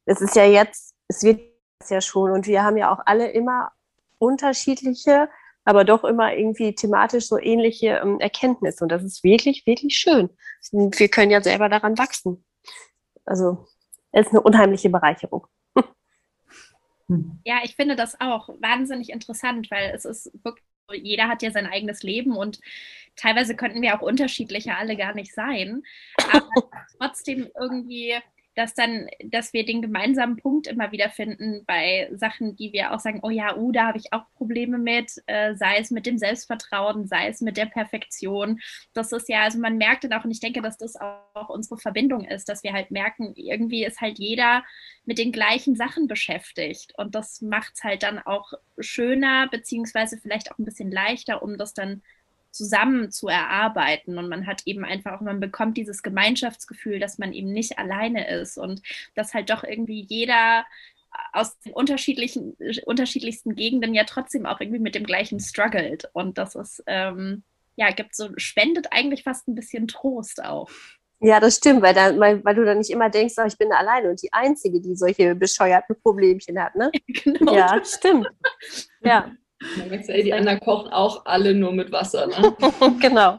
Es 0.04 0.20
ist 0.20 0.36
ja 0.36 0.44
jetzt, 0.44 0.94
es 1.08 1.22
wird 1.22 1.40
ja 1.88 2.00
schon 2.00 2.30
und 2.30 2.46
wir 2.46 2.62
haben 2.62 2.76
ja 2.76 2.92
auch 2.92 3.00
alle 3.04 3.30
immer 3.30 3.72
unterschiedliche, 4.18 5.28
aber 5.64 5.84
doch 5.84 6.04
immer 6.04 6.34
irgendwie 6.34 6.74
thematisch 6.74 7.26
so 7.26 7.38
ähnliche 7.38 8.00
ähm, 8.02 8.20
Erkenntnisse 8.20 8.84
und 8.84 8.90
das 8.90 9.02
ist 9.02 9.24
wirklich, 9.24 9.66
wirklich 9.66 9.96
schön. 9.96 10.30
Wir 10.72 11.08
können 11.08 11.30
ja 11.30 11.42
selber 11.42 11.68
daran 11.68 11.98
wachsen. 11.98 12.44
Also 13.24 13.66
es 14.12 14.26
ist 14.26 14.32
eine 14.32 14.40
unheimliche 14.40 14.88
Bereicherung. 14.88 15.46
Hm. 17.08 17.38
Ja, 17.44 17.60
ich 17.64 17.76
finde 17.76 17.96
das 17.96 18.20
auch 18.20 18.48
wahnsinnig 18.60 19.10
interessant, 19.10 19.70
weil 19.70 19.92
es 19.94 20.04
ist 20.04 20.30
wirklich, 20.42 20.64
jeder 21.02 21.28
hat 21.28 21.42
ja 21.42 21.50
sein 21.50 21.66
eigenes 21.66 22.02
Leben 22.02 22.36
und 22.36 22.60
teilweise 23.16 23.56
könnten 23.56 23.82
wir 23.82 23.96
auch 23.96 24.02
unterschiedlicher 24.02 24.76
alle 24.76 24.96
gar 24.96 25.14
nicht 25.14 25.34
sein. 25.34 25.82
Aber 26.32 26.46
trotzdem 26.98 27.48
irgendwie 27.58 28.14
dass 28.56 28.74
dann, 28.74 29.06
dass 29.22 29.52
wir 29.52 29.66
den 29.66 29.82
gemeinsamen 29.82 30.38
Punkt 30.38 30.66
immer 30.66 30.90
wieder 30.90 31.10
finden 31.10 31.64
bei 31.66 32.08
Sachen, 32.14 32.56
die 32.56 32.72
wir 32.72 32.92
auch 32.92 33.00
sagen, 33.00 33.20
oh 33.22 33.28
ja, 33.28 33.54
uh, 33.54 33.70
da 33.70 33.88
habe 33.88 33.98
ich 33.98 34.14
auch 34.14 34.24
Probleme 34.34 34.78
mit, 34.78 35.12
äh, 35.26 35.54
sei 35.54 35.76
es 35.76 35.90
mit 35.90 36.06
dem 36.06 36.16
Selbstvertrauen, 36.16 37.06
sei 37.06 37.28
es 37.28 37.42
mit 37.42 37.58
der 37.58 37.66
Perfektion. 37.66 38.58
Das 38.94 39.12
ist 39.12 39.28
ja, 39.28 39.42
also 39.42 39.58
man 39.58 39.76
merkt 39.76 40.04
dann 40.04 40.14
auch, 40.14 40.24
und 40.24 40.30
ich 40.30 40.40
denke, 40.40 40.62
dass 40.62 40.78
das 40.78 40.96
auch 40.96 41.50
unsere 41.50 41.78
Verbindung 41.78 42.24
ist, 42.24 42.48
dass 42.48 42.62
wir 42.62 42.72
halt 42.72 42.90
merken, 42.90 43.34
irgendwie 43.36 43.84
ist 43.84 44.00
halt 44.00 44.18
jeder 44.18 44.64
mit 45.04 45.18
den 45.18 45.32
gleichen 45.32 45.76
Sachen 45.76 46.08
beschäftigt. 46.08 46.94
Und 46.96 47.14
das 47.14 47.42
macht 47.42 47.74
es 47.74 47.84
halt 47.84 48.02
dann 48.02 48.18
auch 48.18 48.54
schöner, 48.78 49.48
beziehungsweise 49.48 50.16
vielleicht 50.16 50.50
auch 50.50 50.58
ein 50.58 50.64
bisschen 50.64 50.90
leichter, 50.90 51.42
um 51.42 51.58
das 51.58 51.74
dann 51.74 52.02
zusammen 52.56 53.10
zu 53.10 53.28
erarbeiten. 53.28 54.18
Und 54.18 54.28
man 54.28 54.46
hat 54.46 54.62
eben 54.64 54.84
einfach, 54.84 55.20
man 55.20 55.40
bekommt 55.40 55.76
dieses 55.76 56.02
Gemeinschaftsgefühl, 56.02 56.98
dass 56.98 57.18
man 57.18 57.32
eben 57.32 57.52
nicht 57.52 57.78
alleine 57.78 58.28
ist 58.28 58.56
und 58.58 58.82
dass 59.14 59.34
halt 59.34 59.50
doch 59.50 59.64
irgendwie 59.64 60.06
jeder 60.08 60.64
aus 61.32 61.58
den 61.60 61.72
unterschiedlichen, 61.72 62.56
unterschiedlichsten 62.84 63.54
Gegenden 63.54 63.94
ja 63.94 64.04
trotzdem 64.04 64.46
auch 64.46 64.60
irgendwie 64.60 64.80
mit 64.80 64.94
dem 64.94 65.04
gleichen 65.04 65.40
struggelt. 65.40 66.08
Und 66.12 66.38
das 66.38 66.54
ist, 66.54 66.82
ähm, 66.86 67.42
ja, 67.76 67.90
gibt 67.90 68.14
so, 68.14 68.30
spendet 68.36 68.88
eigentlich 68.90 69.22
fast 69.22 69.48
ein 69.48 69.54
bisschen 69.54 69.88
Trost 69.88 70.44
auch. 70.44 70.70
Ja, 71.20 71.40
das 71.40 71.56
stimmt, 71.56 71.80
weil, 71.80 71.94
dann, 71.94 72.20
weil, 72.20 72.44
weil 72.44 72.54
du 72.54 72.64
dann 72.64 72.78
nicht 72.78 72.90
immer 72.90 73.08
denkst, 73.08 73.34
oh, 73.38 73.46
ich 73.46 73.56
bin 73.56 73.72
alleine 73.72 74.10
und 74.10 74.20
die 74.22 74.32
Einzige, 74.34 74.80
die 74.80 74.94
solche 74.94 75.34
bescheuerten 75.34 75.96
Problemchen 76.02 76.62
hat, 76.62 76.74
ne? 76.74 76.90
genau. 77.06 77.54
Ja, 77.54 77.82
stimmt. 77.82 78.28
Ja, 79.00 79.30
Ey, 79.88 80.22
die 80.22 80.34
anderen 80.34 80.60
kochen 80.60 80.90
auch 80.90 81.24
alle 81.24 81.54
nur 81.54 81.72
mit 81.72 81.90
Wasser. 81.92 82.26
Ne? 82.26 82.56
genau. 83.00 83.38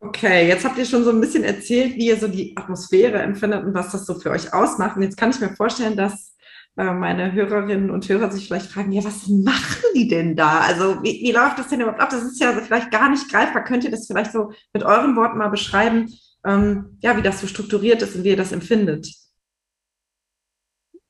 Okay, 0.00 0.48
jetzt 0.48 0.64
habt 0.64 0.78
ihr 0.78 0.84
schon 0.84 1.04
so 1.04 1.10
ein 1.10 1.20
bisschen 1.20 1.44
erzählt, 1.44 1.94
wie 1.94 2.08
ihr 2.08 2.16
so 2.16 2.28
die 2.28 2.56
Atmosphäre 2.56 3.18
empfindet 3.18 3.64
und 3.64 3.74
was 3.74 3.92
das 3.92 4.04
so 4.04 4.14
für 4.14 4.30
euch 4.30 4.52
ausmacht. 4.52 4.96
Und 4.96 5.02
jetzt 5.02 5.16
kann 5.16 5.30
ich 5.30 5.40
mir 5.40 5.54
vorstellen, 5.54 5.96
dass 5.96 6.36
äh, 6.76 6.92
meine 6.92 7.32
Hörerinnen 7.32 7.90
und 7.90 8.08
Hörer 8.08 8.30
sich 8.30 8.46
vielleicht 8.46 8.66
fragen, 8.66 8.92
ja, 8.92 9.04
was 9.04 9.28
machen 9.28 9.84
die 9.94 10.08
denn 10.08 10.34
da? 10.34 10.60
Also 10.60 11.02
wie, 11.02 11.22
wie 11.22 11.32
läuft 11.32 11.58
das 11.58 11.68
denn 11.68 11.80
überhaupt 11.80 12.00
ab? 12.00 12.10
Das 12.10 12.22
ist 12.22 12.40
ja 12.40 12.52
vielleicht 12.52 12.90
gar 12.90 13.10
nicht 13.10 13.30
greifbar. 13.30 13.62
Könnt 13.62 13.84
ihr 13.84 13.90
das 13.90 14.06
vielleicht 14.06 14.32
so 14.32 14.52
mit 14.72 14.82
euren 14.82 15.14
Worten 15.16 15.38
mal 15.38 15.48
beschreiben, 15.48 16.12
ähm, 16.44 16.98
ja, 17.00 17.16
wie 17.16 17.22
das 17.22 17.40
so 17.40 17.46
strukturiert 17.46 18.02
ist 18.02 18.16
und 18.16 18.24
wie 18.24 18.30
ihr 18.30 18.36
das 18.36 18.52
empfindet? 18.52 19.06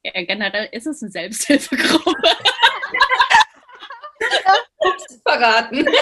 Ja, 0.05 0.23
generell 0.25 0.69
ist 0.73 0.87
es 0.87 1.01
eine 1.03 1.11
Selbsthilfegruppe. 1.13 2.15
Verraten. 5.27 5.87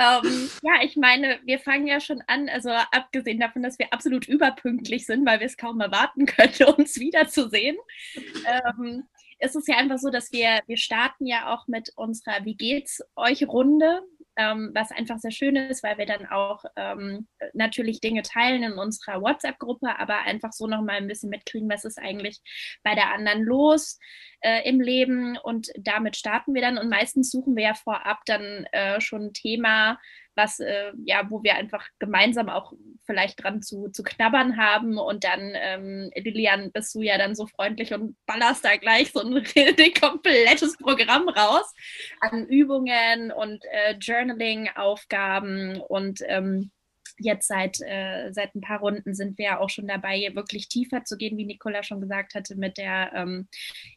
Ähm, 0.00 0.48
ja, 0.62 0.74
ich 0.82 0.96
meine, 0.96 1.40
wir 1.44 1.58
fangen 1.58 1.88
ja 1.88 1.98
schon 1.98 2.22
an, 2.28 2.48
also 2.48 2.70
abgesehen 2.70 3.40
davon, 3.40 3.64
dass 3.64 3.80
wir 3.80 3.92
absolut 3.92 4.28
überpünktlich 4.28 5.04
sind, 5.04 5.26
weil 5.26 5.40
wir 5.40 5.46
es 5.48 5.56
kaum 5.56 5.80
erwarten 5.80 6.24
können, 6.24 6.52
uns 6.78 7.00
wiederzusehen, 7.00 7.76
ähm, 8.14 9.08
ist 9.40 9.56
es 9.56 9.66
ja 9.66 9.76
einfach 9.76 9.98
so, 9.98 10.10
dass 10.10 10.30
wir, 10.30 10.60
wir 10.68 10.76
starten 10.76 11.26
ja 11.26 11.52
auch 11.52 11.66
mit 11.66 11.90
unserer 11.96 12.44
Wie 12.44 12.54
geht's 12.54 13.02
euch 13.16 13.48
Runde, 13.48 14.02
ähm, 14.38 14.70
was 14.72 14.92
einfach 14.92 15.18
sehr 15.18 15.32
schön 15.32 15.56
ist, 15.56 15.82
weil 15.82 15.98
wir 15.98 16.06
dann 16.06 16.26
auch 16.26 16.64
ähm, 16.76 17.26
natürlich 17.54 18.00
Dinge 18.00 18.22
teilen 18.22 18.62
in 18.62 18.72
unserer 18.72 19.20
WhatsApp-Gruppe, 19.20 19.98
aber 19.98 20.20
einfach 20.20 20.52
so 20.52 20.66
nochmal 20.66 20.96
ein 20.96 21.08
bisschen 21.08 21.28
mitkriegen, 21.28 21.68
was 21.68 21.84
ist 21.84 21.98
eigentlich 21.98 22.40
bei 22.84 22.94
der 22.94 23.12
anderen 23.12 23.42
los 23.42 23.98
äh, 24.40 24.66
im 24.68 24.80
Leben. 24.80 25.36
Und 25.36 25.68
damit 25.76 26.16
starten 26.16 26.54
wir 26.54 26.62
dann. 26.62 26.78
Und 26.78 26.88
meistens 26.88 27.30
suchen 27.30 27.56
wir 27.56 27.64
ja 27.64 27.74
vorab 27.74 28.20
dann 28.26 28.64
äh, 28.72 29.00
schon 29.00 29.26
ein 29.26 29.32
Thema, 29.32 29.98
was 30.38 30.60
äh, 30.60 30.92
ja, 31.04 31.26
wo 31.28 31.42
wir 31.42 31.56
einfach 31.56 31.86
gemeinsam 31.98 32.48
auch 32.48 32.72
vielleicht 33.04 33.42
dran 33.42 33.60
zu, 33.60 33.88
zu 33.88 34.02
knabbern 34.02 34.56
haben. 34.56 34.96
Und 34.98 35.24
dann, 35.24 35.52
ähm, 35.54 36.10
Lilian, 36.14 36.70
bist 36.72 36.94
du 36.94 37.02
ja 37.02 37.18
dann 37.18 37.34
so 37.34 37.46
freundlich 37.46 37.92
und 37.92 38.16
ballerst 38.26 38.64
da 38.64 38.76
gleich 38.76 39.12
so 39.12 39.20
ein 39.20 39.32
komplettes 40.00 40.78
Programm 40.78 41.28
raus 41.28 41.74
an 42.20 42.46
Übungen 42.46 43.32
und 43.32 43.64
äh, 43.64 43.96
Journaling-Aufgaben. 43.98 45.80
Und 45.80 46.20
ähm, 46.26 46.70
jetzt 47.18 47.48
seit, 47.48 47.80
äh, 47.80 48.30
seit 48.32 48.54
ein 48.54 48.60
paar 48.60 48.80
Runden 48.80 49.14
sind 49.14 49.38
wir 49.38 49.44
ja 49.44 49.58
auch 49.60 49.70
schon 49.70 49.86
dabei, 49.86 50.30
wirklich 50.34 50.68
tiefer 50.68 51.04
zu 51.04 51.16
gehen, 51.16 51.36
wie 51.36 51.44
Nicola 51.44 51.82
schon 51.82 52.00
gesagt 52.00 52.34
hatte, 52.34 52.56
mit 52.56 52.78
der 52.78 53.12
ähm, 53.14 53.48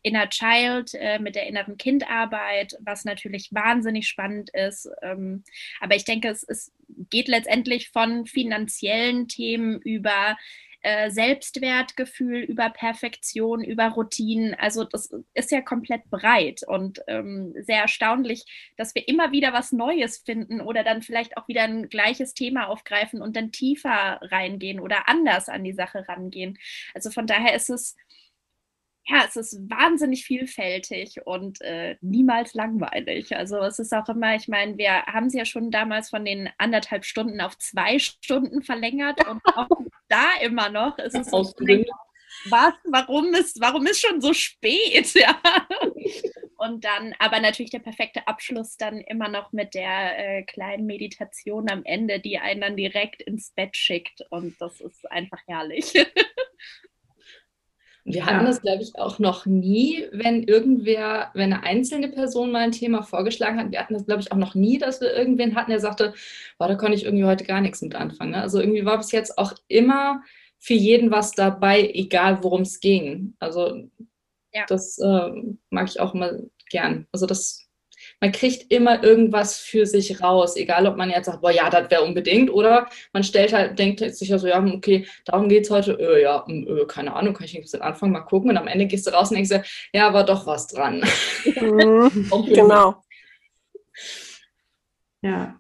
Inner 0.01 0.30
Child, 0.30 0.94
äh, 0.96 1.20
mit 1.20 1.36
der 1.36 1.48
inneren 1.48 1.78
Kindarbeit, 1.78 2.78
was 2.82 3.06
natürlich 3.06 3.50
wahnsinnig 3.51 4.08
spannend 4.08 4.50
ist. 4.54 4.90
Ähm, 5.01 5.44
aber 5.80 5.96
ich 5.96 6.06
denke, 6.06 6.30
es, 6.30 6.44
es 6.44 6.72
geht 7.10 7.28
letztendlich 7.28 7.90
von 7.90 8.25
finanziellen 8.25 9.28
Themen 9.28 9.80
über 9.82 10.38
äh, 10.82 11.12
Selbstwertgefühl, 11.12 12.40
über 12.40 12.70
Perfektion, 12.70 13.64
über 13.64 13.88
Routinen. 13.90 14.54
Also 14.56 14.84
das 14.84 15.12
ist 15.34 15.52
ja 15.52 15.62
komplett 15.62 16.10
breit 16.10 16.62
und 16.68 17.02
ähm, 17.08 17.54
sehr 17.60 17.82
erstaunlich, 17.82 18.46
dass 18.78 18.96
wir 18.96 19.08
immer 19.08 19.32
wieder 19.32 19.54
was 19.54 19.72
Neues 19.72 20.18
finden 20.18 20.62
oder 20.62 20.84
dann 20.84 21.02
vielleicht 21.02 21.38
auch 21.38 21.48
wieder 21.48 21.64
ein 21.64 21.90
gleiches 21.90 22.34
Thema 22.34 22.68
aufgreifen 22.68 23.22
und 23.22 23.36
dann 23.36 23.52
tiefer 23.52 24.20
reingehen 24.22 24.80
oder 24.80 25.08
anders 25.08 25.50
an 25.50 25.64
die 25.64 25.74
Sache 25.74 26.08
rangehen. 26.08 26.58
Also 26.94 27.12
von 27.12 27.28
daher 27.28 27.56
ist 27.56 27.70
es 27.70 27.96
ja, 29.08 29.25
es 29.27 29.36
ist 29.36 29.60
wahnsinnig 29.70 30.25
vielfältig 30.25 31.25
und 31.25 31.60
äh, 31.62 31.98
niemals 32.01 32.53
langweilig. 32.53 33.36
Also 33.36 33.58
es 33.58 33.79
ist 33.79 33.93
auch 33.93 34.08
immer, 34.10 34.36
ich 34.36 34.48
meine, 34.48 34.77
wir 34.77 35.03
haben 35.05 35.27
es 35.27 35.34
ja 35.34 35.46
schon 35.46 35.72
damals 35.72 36.10
von 36.10 36.24
den 36.24 36.50
anderthalb 36.58 37.03
Stunden 37.03 37.41
auf 37.41 37.58
zwei 37.58 37.98
Stunden 38.00 38.62
verlängert 38.62 39.27
und 39.27 39.41
auch 39.55 39.70
da 40.08 40.27
immer 40.41 40.70
noch 40.70 40.98
ist 41.00 41.15
es 41.15 41.27
so, 41.27 41.51
was, 42.50 42.74
warum 42.86 43.34
ist, 43.34 43.60
warum 43.60 43.86
ist 43.88 44.01
schon 44.01 44.22
so 44.22 44.34
spät? 44.34 45.13
Ja. 45.22 45.39
Und 46.58 46.86
dann, 46.86 47.15
aber 47.17 47.39
natürlich 47.39 47.72
der 47.72 47.79
perfekte 47.79 48.27
Abschluss 48.27 48.77
dann 48.77 49.00
immer 49.00 49.27
noch 49.29 49.51
mit 49.51 49.74
der 49.74 50.20
äh, 50.20 50.43
kleinen 50.43 50.86
Meditation 50.86 51.70
am 51.72 51.84
Ende, 51.86 52.20
die 52.20 52.38
einen 52.38 52.62
dann 52.62 52.77
direkt 52.77 53.24
ins 53.24 53.51
Bett 53.51 53.75
schickt. 53.75 54.22
Und 54.29 54.62
das 54.62 54.79
ist 54.79 55.12
einfach 55.12 55.39
herrlich. 55.48 55.93
Wir 58.03 58.25
hatten 58.25 58.39
ja. 58.39 58.46
das, 58.46 58.62
glaube 58.62 58.81
ich, 58.81 58.98
auch 58.98 59.20
noch 59.20 59.46
nie, 59.46 60.05
wenn 60.12 60.43
irgendwer, 60.43 61.29
wenn 61.36 61.53
eine 61.53 61.63
einzelne 61.63 62.08
Person 62.08 62.51
mal 62.51 62.63
ein 62.63 62.72
Thema 62.72 63.03
vorgeschlagen 63.03 63.60
hat. 63.60 63.72
Wir 63.72 63.79
hatten 63.79 63.93
das, 63.93 64.05
glaube 64.05 64.22
ich, 64.22 64.31
auch 64.31 64.38
noch 64.38 64.55
nie, 64.55 64.79
dass 64.79 65.01
wir 65.01 65.13
irgendwen 65.13 65.55
hatten, 65.55 65.70
der 65.70 65.79
sagte, 65.79 66.13
boah, 66.58 66.67
da 66.67 66.75
konnte 66.75 66.96
ich 66.96 67.05
irgendwie 67.05 67.25
heute 67.25 67.43
gar 67.43 67.62
nichts 67.62 67.81
mit 67.81 67.93
anfangen. 67.93 68.31
Ne? 68.31 68.41
Also 68.41 68.60
irgendwie 68.60 68.86
war 68.86 68.98
bis 68.98 69.12
jetzt 69.12 69.38
auch 69.38 69.53
immer 69.67 70.24
für 70.58 70.74
jeden 70.74 71.12
was 71.12 71.31
dabei, 71.31 71.91
egal 71.93 72.43
worum 72.43 72.62
es 72.62 72.79
ging. 72.79 73.36
Also 73.39 73.88
ja. 74.53 74.65
das 74.67 74.98
äh, 74.98 75.31
mag 75.70 75.88
ich 75.88 76.00
auch 76.00 76.15
immer 76.15 76.39
gern. 76.70 77.08
Also 77.12 77.27
das 77.27 77.61
man 78.22 78.32
kriegt 78.32 78.72
immer 78.72 79.04
irgendwas 79.04 79.58
für 79.58 79.86
sich 79.86 80.22
raus, 80.22 80.56
egal 80.56 80.86
ob 80.86 80.96
man 80.96 81.10
jetzt 81.10 81.25
sagt, 81.25 81.42
boah, 81.42 81.51
ja, 81.51 81.70
das 81.70 81.90
wäre 81.90 82.04
unbedingt, 82.04 82.51
oder 82.51 82.88
man 83.13 83.24
stellt 83.24 83.51
halt, 83.51 83.78
denkt 83.80 84.00
sich 84.00 84.30
ja 84.30 84.38
so, 84.38 84.48
ja, 84.48 84.63
okay, 84.63 85.08
darum 85.25 85.50
geht 85.50 85.66
es 85.66 85.72
heute, 85.72 86.00
äh, 86.00 86.22
ja, 86.22 86.46
äh, 86.48 86.86
keine 86.88 87.13
Ahnung, 87.16 87.34
kann 87.34 87.46
ich 87.46 87.54
nicht 87.54 87.63
bis 87.63 87.75
Anfang 87.75 88.12
mal 88.12 88.22
gucken 88.22 88.51
und 88.51 88.58
am 88.58 88.68
Ende 88.68 88.86
gehst 88.86 89.08
du 89.08 89.12
raus 89.12 89.32
und 89.32 89.36
denkst 89.36 89.50
dir, 89.50 89.63
ja, 89.92 90.13
war 90.13 90.24
doch 90.24 90.46
was 90.46 90.68
dran. 90.68 91.04
Mhm, 91.46 92.30
genau. 92.48 93.04
Ja. 95.24 95.60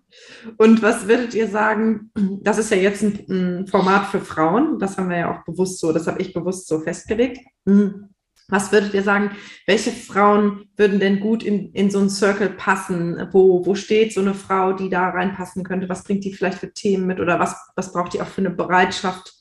Und 0.57 0.81
was 0.81 1.07
würdet 1.07 1.33
ihr 1.33 1.47
sagen, 1.47 2.11
das 2.41 2.57
ist 2.57 2.71
ja 2.71 2.77
jetzt 2.77 3.01
ein, 3.01 3.25
ein, 3.29 3.67
Format 3.67 4.07
für 4.07 4.21
Frauen, 4.21 4.79
das 4.79 4.97
haben 4.97 5.09
wir 5.09 5.17
ja 5.17 5.35
auch 5.35 5.45
bewusst 5.45 5.79
so, 5.79 5.91
das 5.91 6.07
habe 6.07 6.21
ich 6.21 6.33
bewusst 6.33 6.67
so 6.67 6.79
festgelegt. 6.79 7.39
Mhm. 7.65 8.09
Was 8.51 8.71
würdet 8.71 8.93
ihr 8.93 9.01
sagen, 9.01 9.31
welche 9.65 9.91
Frauen 9.91 10.69
würden 10.75 10.99
denn 10.99 11.21
gut 11.21 11.41
in, 11.41 11.71
in 11.71 11.89
so 11.89 11.99
einen 11.99 12.09
Circle 12.09 12.49
passen? 12.49 13.29
Wo, 13.31 13.65
wo 13.65 13.75
steht 13.75 14.13
so 14.13 14.19
eine 14.19 14.33
Frau, 14.33 14.73
die 14.73 14.89
da 14.89 15.09
reinpassen 15.09 15.63
könnte? 15.63 15.87
Was 15.87 16.03
bringt 16.03 16.25
die 16.25 16.33
vielleicht 16.33 16.59
für 16.59 16.73
Themen 16.73 17.07
mit? 17.07 17.21
Oder 17.21 17.39
was, 17.39 17.55
was 17.75 17.93
braucht 17.93 18.13
die 18.13 18.21
auch 18.21 18.27
für 18.27 18.41
eine 18.41 18.49
Bereitschaft? 18.49 19.33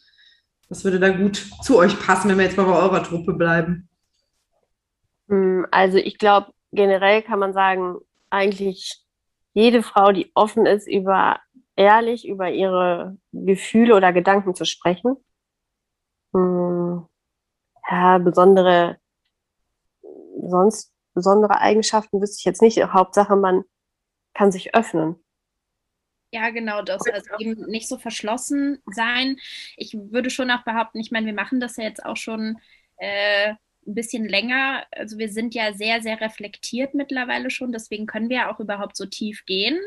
Was 0.69 0.85
würde 0.85 1.01
da 1.01 1.11
gut 1.11 1.45
zu 1.63 1.77
euch 1.77 1.99
passen, 1.99 2.31
wenn 2.31 2.39
wir 2.39 2.45
jetzt 2.45 2.57
mal 2.57 2.67
bei 2.67 2.79
eurer 2.79 3.03
Truppe 3.03 3.33
bleiben? 3.33 3.89
Hm, 5.29 5.67
also 5.73 5.99
ich 5.99 6.17
glaube, 6.17 6.53
generell 6.71 7.23
kann 7.23 7.41
man 7.41 7.53
sagen, 7.53 7.97
eigentlich 8.31 9.03
jede 9.55 9.83
Frau, 9.83 10.13
die 10.13 10.31
offen 10.35 10.67
ist, 10.67 10.87
über 10.87 11.41
ehrlich 11.75 12.29
über 12.29 12.51
ihre 12.51 13.17
Gefühle 13.33 13.97
oder 13.97 14.13
Gedanken 14.13 14.55
zu 14.55 14.65
sprechen. 14.65 15.17
Hm, 16.33 17.07
ja, 17.91 18.19
besondere 18.19 19.00
sonst 20.49 20.93
besondere 21.15 21.61
Eigenschaften 21.61 22.21
wüsste 22.21 22.39
ich 22.39 22.45
jetzt 22.45 22.63
nicht. 22.63 22.83
Hauptsache, 22.83 23.37
man 23.37 23.65
kann 24.35 24.53
sich 24.53 24.75
öffnen. 24.75 25.17
Ja, 26.33 26.51
genau 26.51 26.83
das. 26.83 27.03
Also 27.13 27.31
eben 27.39 27.67
nicht 27.67 27.89
so 27.89 27.99
verschlossen 27.99 28.81
sein. 28.87 29.37
Ich 29.77 29.95
würde 29.95 30.31
schon 30.31 30.51
auch 30.51 30.63
behaupten, 30.65 31.01
ich 31.01 31.11
meine, 31.11 31.27
wir 31.27 31.35
machen 31.35 31.59
das 31.61 31.77
ja 31.77 31.85
jetzt 31.85 32.05
auch 32.05 32.17
schon 32.17 32.59
äh, 32.99 33.51
ein 33.51 33.95
bisschen 33.95 34.29
länger. 34.29 34.87
Also 34.93 35.19
wir 35.19 35.29
sind 35.29 35.55
ja 35.55 35.73
sehr, 35.73 36.03
sehr 36.03 36.21
reflektiert 36.21 36.95
mittlerweile 36.95 37.51
schon. 37.51 37.73
Deswegen 37.73 38.07
können 38.07 38.29
wir 38.29 38.51
auch 38.51 38.61
überhaupt 38.61 38.97
so 38.97 39.07
tief 39.07 39.45
gehen. 39.45 39.79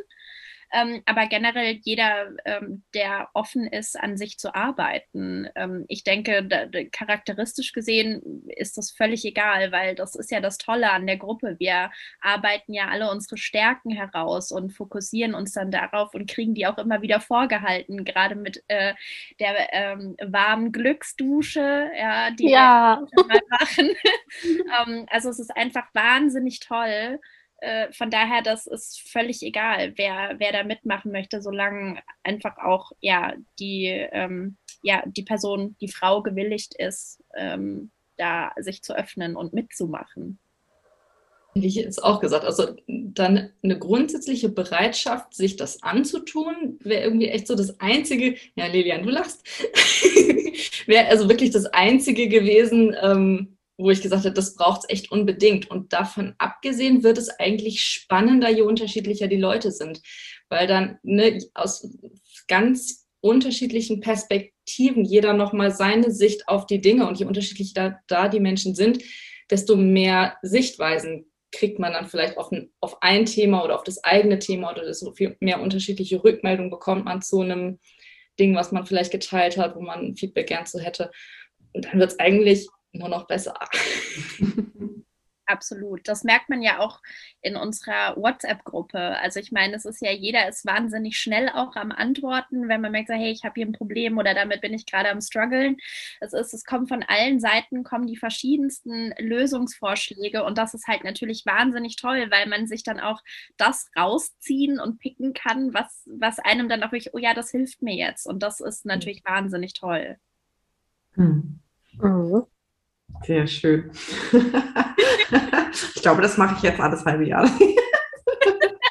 Ähm, 0.74 1.04
aber 1.06 1.28
generell 1.28 1.80
jeder, 1.84 2.32
ähm, 2.46 2.84
der 2.96 3.30
offen 3.34 3.68
ist, 3.68 4.00
an 4.00 4.18
sich 4.18 4.40
zu 4.40 4.56
arbeiten. 4.56 5.48
Ähm, 5.56 5.86
ich 5.88 6.04
denke, 6.04 6.44
da, 6.44 6.66
da, 6.66 6.84
charakteristisch 6.92 7.74
gesehen 7.74 8.44
ist 8.48 8.78
das 8.78 8.90
völlig 8.90 9.24
egal, 9.24 9.72
weil 9.72 9.94
das 9.94 10.16
ist 10.16 10.32
ja 10.32 10.42
das 10.42 10.58
Tolle 10.58 10.92
an 10.92 11.06
der 11.06 11.18
Gruppe. 11.18 11.58
Wir 11.60 11.92
arbeiten 12.22 12.74
ja 12.74 12.88
alle 12.88 13.12
unsere 13.12 13.38
Stärken 13.38 13.92
heraus 13.92 14.52
und 14.52 14.72
fokussieren 14.72 15.36
uns 15.36 15.54
dann 15.54 15.70
darauf 15.70 16.16
und 16.16 16.28
kriegen 16.28 16.56
die 16.56 16.66
auch 16.66 16.80
immer 16.80 17.04
wieder 17.04 17.20
vorgehalten, 17.20 18.04
gerade 18.04 18.34
mit 18.34 18.64
äh, 18.68 18.96
der 19.40 19.72
ähm, 19.74 20.16
warmen 20.26 20.72
Glücksdusche, 20.72 21.92
ja, 21.96 22.32
die 22.32 22.50
ja. 22.50 23.00
wir 23.12 23.26
mal 23.28 23.42
machen. 23.50 23.90
Ähm, 24.44 25.06
also 25.10 25.30
es 25.30 25.40
ist 25.40 25.56
einfach 25.56 25.86
wahnsinnig 25.94 26.60
toll 26.60 27.20
äh, 27.64 27.94
von 27.94 28.10
daher, 28.10 28.42
das 28.42 28.68
ist 28.68 29.02
völlig 29.10 29.42
egal, 29.42 29.94
wer, 29.96 30.36
wer 30.38 30.52
da 30.52 30.64
mitmachen 30.64 31.14
möchte, 31.14 31.42
solange 31.42 32.02
einfach 32.22 32.58
auch 32.58 32.92
ja 33.00 33.34
die, 33.58 33.86
ähm, 33.88 34.58
ja, 34.82 35.02
die 35.06 35.24
Person, 35.24 35.78
die 35.80 35.88
Frau 35.88 36.22
gewilligt 36.22 36.76
ist, 36.78 37.24
ähm, 37.38 37.92
da 38.18 38.52
sich 38.58 38.84
zu 38.84 38.94
öffnen 38.94 39.38
und 39.38 39.54
mitzumachen. 39.54 40.40
wie 41.56 41.68
ich 41.68 41.76
jetzt 41.76 42.04
auch 42.04 42.20
gesagt, 42.20 42.44
also 42.44 42.76
dann 42.88 43.52
eine 43.64 43.80
grundsätzliche 43.80 44.50
Bereitschaft, 44.50 45.34
sich 45.34 45.56
das 45.56 45.82
anzutun, 45.84 46.80
wäre 46.82 47.04
irgendwie 47.04 47.30
echt 47.30 47.48
so 47.48 47.56
das 47.56 47.80
Einzige, 47.80 48.36
ja, 48.56 48.66
Lilian, 48.68 49.04
du 49.04 49.10
lachst, 49.10 49.48
wäre 50.86 51.08
also 51.08 51.30
wirklich 51.30 51.52
das 51.52 51.68
Einzige 51.68 52.28
gewesen, 52.28 52.94
ähm, 53.02 53.53
wo 53.78 53.90
ich 53.90 54.02
gesagt 54.02 54.26
habe, 54.26 54.34
das 54.34 54.56
braucht 54.56 54.82
es 54.84 54.90
echt 54.90 55.12
unbedingt. 55.12 55.70
Und 55.70 55.94
davon 55.94 56.36
abgesehen 56.38 57.04
wird 57.04 57.18
es 57.18 57.30
eigentlich 57.40 57.82
spannender, 57.82 58.50
je 58.50 58.62
unterschiedlicher 58.62 59.28
die 59.28 59.38
Leute 59.38 59.72
sind, 59.72 60.02
weil 60.50 60.68
dann 60.68 61.00
ne, 61.04 61.40
aus 61.54 61.88
ganz 62.48 63.08
unterschiedlichen 63.22 64.02
Perspektiven 64.02 65.06
jeder 65.06 65.34
nochmal 65.34 65.72
seine 65.72 66.12
Sicht 66.12 66.48
auf 66.48 66.66
die 66.66 66.82
Dinge 66.82 67.08
und 67.08 67.20
je 67.20 67.26
unterschiedlicher 67.26 67.74
da, 67.74 68.00
da 68.08 68.28
die 68.28 68.42
Menschen 68.42 68.76
sind, 68.76 69.02
desto 69.50 69.76
mehr 69.76 70.38
Sichtweisen 70.42 71.26
kriegt 71.52 71.80
man 71.80 71.94
dann 71.94 72.08
vielleicht 72.08 72.38
auf 72.38 72.52
ein, 72.52 72.72
auf 72.82 73.02
ein 73.02 73.26
Thema 73.26 73.64
oder 73.64 73.76
auf 73.76 73.84
das 73.84 74.04
eigene 74.04 74.40
Thema 74.40 74.72
oder 74.72 74.92
so 74.94 75.14
viel 75.14 75.38
mehr 75.40 75.62
unterschiedliche 75.62 76.24
Rückmeldungen 76.24 76.72
bekommt 76.72 77.06
man 77.06 77.22
zu 77.22 77.42
einem 77.42 77.80
Ding, 78.40 78.56
was 78.56 78.72
man 78.72 78.86
vielleicht 78.86 79.12
geteilt 79.12 79.58
hat, 79.58 79.76
wo 79.76 79.82
man 79.82 80.16
Feedback 80.16 80.48
gern 80.48 80.66
zu 80.66 80.80
hätte. 80.80 81.12
Und 81.74 81.86
dann 81.86 82.00
wird 82.00 82.12
es 82.12 82.20
eigentlich 82.20 82.68
nur 82.94 83.10
noch 83.10 83.28
besser. 83.28 83.56
Absolut. 85.46 86.08
Das 86.08 86.24
merkt 86.24 86.50
man 86.50 86.62
ja 86.62 86.80
auch 86.80 87.02
in 87.42 87.56
unserer 87.56 88.16
WhatsApp-Gruppe. 88.16 89.18
Also 89.20 89.40
ich 89.40 89.52
meine, 89.52 89.76
es 89.76 89.84
ist 89.84 90.02
ja, 90.02 90.12
jeder 90.12 90.48
ist 90.48 90.66
wahnsinnig 90.66 91.18
schnell 91.18 91.50
auch 91.50 91.76
am 91.76 91.92
Antworten, 91.92 92.70
wenn 92.70 92.80
man 92.82 92.92
merkt, 92.94 93.10
so, 93.10 93.14
hey, 93.14 93.32
ich 93.32 93.44
habe 93.44 93.56
hier 93.56 93.66
ein 93.66 93.74
Problem 93.74 94.18
oder 94.18 94.34
damit 94.34 94.62
bin 94.62 94.74
ich 94.74 94.86
gerade 94.86 95.10
am 95.10 95.20
struggeln. 95.20 95.78
Es 96.22 96.32
ist, 96.34 96.54
es 96.54 96.64
kommt 96.64 96.88
von 96.88 97.04
allen 97.04 97.40
Seiten, 97.42 97.84
kommen 97.84 98.08
die 98.08 98.16
verschiedensten 98.16 99.14
Lösungsvorschläge 99.20 100.44
und 100.46 100.58
das 100.58 100.74
ist 100.74 100.88
halt 100.88 101.04
natürlich 101.04 101.46
wahnsinnig 101.46 101.98
toll, 101.98 102.32
weil 102.32 102.48
man 102.48 102.66
sich 102.66 102.84
dann 102.84 103.02
auch 103.02 103.22
das 103.58 103.90
rausziehen 103.98 104.80
und 104.80 105.00
picken 105.00 105.34
kann, 105.34 105.74
was, 105.74 106.04
was 106.06 106.40
einem 106.40 106.70
dann 106.70 106.84
auch 106.84 106.94
wirklich, 106.94 107.14
oh 107.14 107.20
ja, 107.20 107.34
das 107.34 107.52
hilft 107.52 107.82
mir 107.82 107.96
jetzt. 107.96 108.26
Und 108.26 108.44
das 108.44 108.62
ist 108.62 108.86
natürlich 108.86 109.26
wahnsinnig 109.26 109.74
toll. 109.74 110.18
Hm. 111.16 111.60
Mhm. 111.94 112.44
Sehr 113.26 113.48
schön. 113.48 113.92
ich 115.96 116.02
glaube, 116.02 116.22
das 116.22 116.38
mache 116.38 116.56
ich 116.58 116.64
jetzt 116.64 116.80
alles 116.80 117.06
halbe 117.06 117.26
Jahr. 117.26 117.50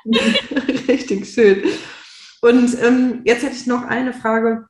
Richtig 0.89 1.29
schön. 1.29 1.63
Und 2.41 2.77
ähm, 2.83 3.23
jetzt 3.25 3.43
hätte 3.43 3.55
ich 3.55 3.67
noch 3.67 3.85
eine 3.85 4.13
Frage 4.13 4.67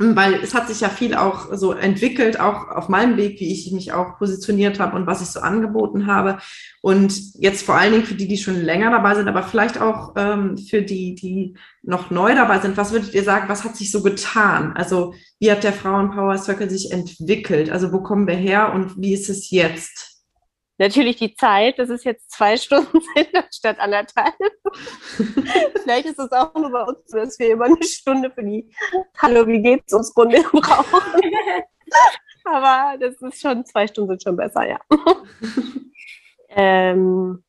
weil 0.00 0.34
es 0.42 0.54
hat 0.54 0.66
sich 0.66 0.80
ja 0.80 0.88
viel 0.88 1.14
auch 1.14 1.54
so 1.54 1.72
entwickelt, 1.72 2.40
auch 2.40 2.68
auf 2.68 2.88
meinem 2.88 3.18
Weg, 3.18 3.38
wie 3.38 3.52
ich 3.52 3.70
mich 3.70 3.92
auch 3.92 4.16
positioniert 4.16 4.80
habe 4.80 4.96
und 4.96 5.06
was 5.06 5.20
ich 5.20 5.28
so 5.28 5.40
angeboten 5.40 6.06
habe. 6.06 6.38
Und 6.80 7.34
jetzt 7.34 7.66
vor 7.66 7.74
allen 7.74 7.92
Dingen 7.92 8.06
für 8.06 8.14
die, 8.14 8.26
die 8.26 8.38
schon 8.38 8.56
länger 8.62 8.90
dabei 8.90 9.14
sind, 9.14 9.28
aber 9.28 9.42
vielleicht 9.42 9.78
auch 9.78 10.14
ähm, 10.16 10.56
für 10.56 10.80
die, 10.80 11.14
die 11.14 11.54
noch 11.82 12.10
neu 12.10 12.34
dabei 12.34 12.60
sind. 12.60 12.78
Was 12.78 12.92
würdet 12.92 13.12
ihr 13.12 13.24
sagen, 13.24 13.50
was 13.50 13.62
hat 13.62 13.76
sich 13.76 13.92
so 13.92 14.02
getan? 14.02 14.72
Also 14.74 15.12
wie 15.38 15.52
hat 15.52 15.64
der 15.64 15.74
Frauenpower 15.74 16.38
Circle 16.38 16.70
sich 16.70 16.92
entwickelt? 16.92 17.70
Also 17.70 17.92
wo 17.92 18.00
kommen 18.00 18.26
wir 18.26 18.36
her 18.36 18.72
und 18.72 18.96
wie 18.96 19.12
ist 19.12 19.28
es 19.28 19.50
jetzt? 19.50 20.09
Natürlich 20.80 21.16
die 21.16 21.34
Zeit, 21.34 21.78
das 21.78 21.90
ist 21.90 22.06
jetzt 22.06 22.30
zwei 22.30 22.56
Stunden 22.56 23.02
statt 23.52 23.78
anderthalb. 23.78 24.34
Vielleicht 25.82 26.06
ist 26.06 26.18
es 26.18 26.32
auch 26.32 26.54
nur 26.54 26.72
bei 26.72 26.82
uns 26.84 27.00
so, 27.04 27.18
dass 27.18 27.38
wir 27.38 27.52
immer 27.52 27.66
eine 27.66 27.82
Stunde 27.82 28.30
für 28.30 28.42
die 28.42 28.74
Hallo, 29.18 29.46
wie 29.46 29.60
geht's 29.60 29.92
uns 29.92 30.16
Runde 30.16 30.40
brauchen. 30.40 31.20
Aber 32.44 32.96
das 32.98 33.20
ist 33.20 33.42
schon, 33.42 33.66
zwei 33.66 33.86
Stunden 33.86 34.12
sind 34.12 34.22
schon 34.22 34.36
besser, 34.36 34.66
ja. 34.66 34.80
ähm, 36.48 37.44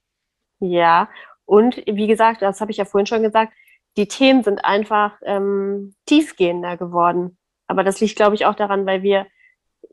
ja, 0.60 1.10
und 1.46 1.78
wie 1.88 2.08
gesagt, 2.08 2.42
das 2.42 2.60
habe 2.60 2.72
ich 2.72 2.78
ja 2.78 2.86
vorhin 2.86 3.08
schon 3.08 3.24
gesagt, 3.24 3.54
die 3.96 4.10
Themen 4.10 4.44
sind 4.44 4.66
einfach 4.66 5.14
ähm, 5.24 5.96
tiefgehender 6.06 6.76
geworden. 6.76 7.38
Aber 7.68 7.86
das 7.86 8.02
liegt, 8.02 8.18
glaube 8.18 8.36
ich, 8.36 8.46
auch 8.46 8.56
daran, 8.56 8.86
weil 8.86 9.04
wir 9.04 9.26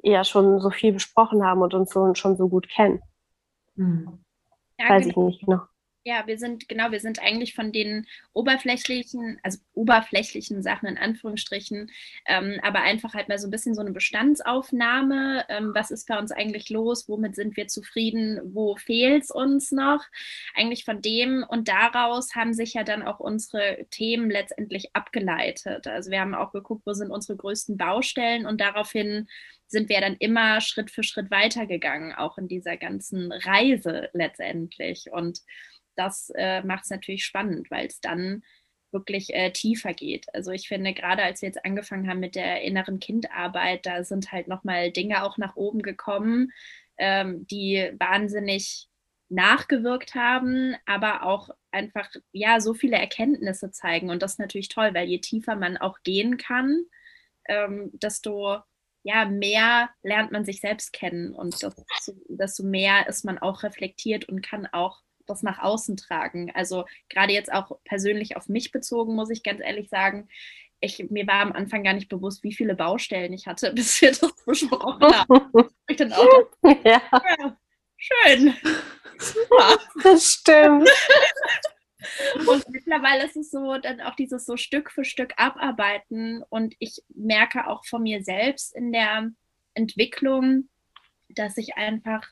ja 0.03 0.25
schon 0.25 0.59
so 0.59 0.71
viel 0.71 0.93
besprochen 0.93 1.45
haben 1.45 1.63
und 1.63 1.73
uns 1.75 1.91
so, 1.91 2.13
schon 2.15 2.37
so 2.37 2.49
gut 2.49 2.69
kennen. 2.69 3.01
Hm. 3.79 4.19
Ja, 4.79 4.91
Weiß 4.91 5.07
genau. 5.07 5.29
ich 5.29 5.35
nicht 5.35 5.47
genau. 5.47 5.61
Ja, 6.05 6.27
wir 6.27 6.39
sind, 6.39 6.71
genau, 6.71 6.91
wir 6.91 7.01
sind 7.01 7.21
eigentlich 7.21 7.55
von 7.55 7.71
den 7.71 8.07
oberflächlichen, 8.33 9.39
also 9.43 9.59
oberflächlichen 9.75 10.63
Sachen 10.63 10.89
in 10.89 10.97
Anführungsstrichen, 10.97 11.91
ähm, 12.27 12.59
aber 12.63 12.81
einfach 12.81 13.13
halt 13.13 13.29
mal 13.29 13.39
so 13.39 13.47
ein 13.47 13.51
bisschen 13.51 13.75
so 13.75 13.83
eine 13.83 13.91
Bestandsaufnahme. 13.91 15.45
Ähm, 15.51 15.73
was 15.75 15.91
ist 15.91 16.09
bei 16.09 16.19
uns 16.19 16.33
eigentlich 16.33 16.71
los? 16.71 17.11
Womit 17.11 17.35
sind 17.35 17.59
wir 17.59 17.67
zufrieden? 17.69 18.41
Wo 18.55 18.77
fehlt 18.77 19.25
es 19.25 19.31
uns 19.31 19.71
noch? 19.71 20.03
Eigentlich 20.55 20.87
von 20.87 21.03
dem 21.03 21.45
und 21.47 21.69
daraus 21.69 22.35
haben 22.35 22.55
sich 22.55 22.73
ja 22.73 22.85
dann 22.85 23.03
auch 23.03 23.21
unsere 23.21 23.85
Themen 23.91 24.31
letztendlich 24.31 24.97
abgeleitet. 24.97 25.89
Also 25.89 26.11
wir 26.11 26.21
haben 26.21 26.35
auch 26.35 26.53
geguckt, 26.53 26.87
wo 26.87 26.95
sind 26.95 27.11
unsere 27.11 27.37
größten 27.37 27.77
Baustellen 27.77 28.47
und 28.47 28.63
daraufhin 28.63 29.29
sind 29.69 29.89
wir 29.89 30.01
dann 30.01 30.17
immer 30.19 30.61
Schritt 30.61 30.91
für 30.91 31.03
Schritt 31.03 31.31
weitergegangen, 31.31 32.15
auch 32.15 32.39
in 32.39 32.49
dieser 32.49 32.77
ganzen 32.77 33.31
Reise 33.31 34.11
letztendlich. 34.15 35.11
Und 35.13 35.41
das 35.95 36.33
äh, 36.35 36.63
macht 36.63 36.85
es 36.85 36.91
natürlich 36.91 37.25
spannend, 37.25 37.71
weil 37.71 37.87
es 37.87 38.01
dann 38.01 38.43
wirklich 38.91 39.35
äh, 39.35 39.51
tiefer 39.53 39.93
geht. 39.93 40.27
Also 40.35 40.51
ich 40.51 40.69
finde, 40.69 40.95
gerade 40.95 41.23
als 41.23 41.43
wir 41.43 41.49
jetzt 41.49 41.65
angefangen 41.65 42.09
haben 42.09 42.21
mit 42.21 42.35
der 42.35 42.63
inneren 42.63 42.99
Kindarbeit, 42.99 43.85
da 43.85 44.03
sind 44.03 44.33
halt 44.33 44.49
nochmal 44.49 44.91
Dinge 44.91 45.23
auch 45.23 45.37
nach 45.37 45.57
oben 45.57 45.83
gekommen, 45.83 46.53
ähm, 46.97 47.47
die 47.47 47.91
wahnsinnig 47.99 48.89
nachgewirkt 49.29 50.15
haben, 50.15 50.75
aber 50.87 51.25
auch 51.25 51.51
einfach 51.71 52.09
ja 52.33 52.61
so 52.61 52.73
viele 52.73 52.97
Erkenntnisse 52.97 53.71
zeigen. 53.71 54.09
Und 54.09 54.23
das 54.23 54.33
ist 54.33 54.39
natürlich 54.39 54.71
toll, 54.71 54.95
weil 54.95 55.07
je 55.07 55.19
tiefer 55.19 55.55
man 55.55 55.77
auch 55.77 55.99
gehen 56.03 56.39
kann, 56.39 56.85
ähm, 57.47 57.91
desto 57.93 58.59
ja, 59.09 59.25
mehr 59.25 59.89
lernt 60.03 60.33
man 60.33 60.45
sich 60.45 60.61
selbst 60.61 60.93
kennen 60.93 61.33
und 61.33 61.63
desto, 61.63 61.83
desto 62.29 62.63
mehr 62.63 63.09
ist 63.09 63.25
man 63.25 63.39
auch 63.39 63.63
reflektiert 63.63 64.29
und 64.29 64.43
kann 64.43 64.67
auch 64.67 65.01
das 65.25 65.43
nach 65.43 65.59
außen 65.61 65.97
tragen. 65.97 66.51
Also 66.55 66.85
gerade 67.09 67.33
jetzt 67.33 67.51
auch 67.51 67.79
persönlich 67.85 68.37
auf 68.37 68.49
mich 68.49 68.71
bezogen, 68.71 69.15
muss 69.15 69.31
ich 69.31 69.43
ganz 69.43 69.61
ehrlich 69.63 69.89
sagen, 69.89 70.29
ich, 70.81 71.11
mir 71.11 71.27
war 71.27 71.41
am 71.41 71.53
Anfang 71.53 71.83
gar 71.85 71.95
nicht 71.95 72.11
bewusst, 72.11 72.43
wie 72.45 72.53
viele 72.53 72.75
Baustellen 72.75 73.33
ich 73.33 73.47
hatte, 73.47 73.73
bis 73.75 74.01
wir 74.03 74.11
das 74.11 74.45
besprochen 74.45 75.03
haben. 75.03 75.71
ich 75.89 75.97
dann 75.97 76.13
auch 76.13 76.27
dachte, 76.63 76.79
ja. 76.89 77.01
ja. 77.11 77.57
schön. 77.97 78.55
Super. 79.19 79.79
Das 80.03 80.35
stimmt. 80.35 80.89
Und 82.47 82.69
mittlerweile 82.69 83.27
ist 83.27 83.37
es 83.37 83.51
so, 83.51 83.77
dann 83.79 84.01
auch 84.01 84.15
dieses 84.15 84.47
so 84.47 84.57
Stück 84.57 84.91
für 84.91 85.05
Stück 85.05 85.35
abarbeiten. 85.37 86.43
Und 86.49 86.75
ich 86.79 87.03
merke 87.09 87.67
auch 87.67 87.85
von 87.85 88.03
mir 88.03 88.23
selbst 88.23 88.75
in 88.75 88.93
der 88.93 89.31
Entwicklung, 89.75 90.69
dass 91.29 91.57
ich 91.57 91.77
einfach 91.77 92.27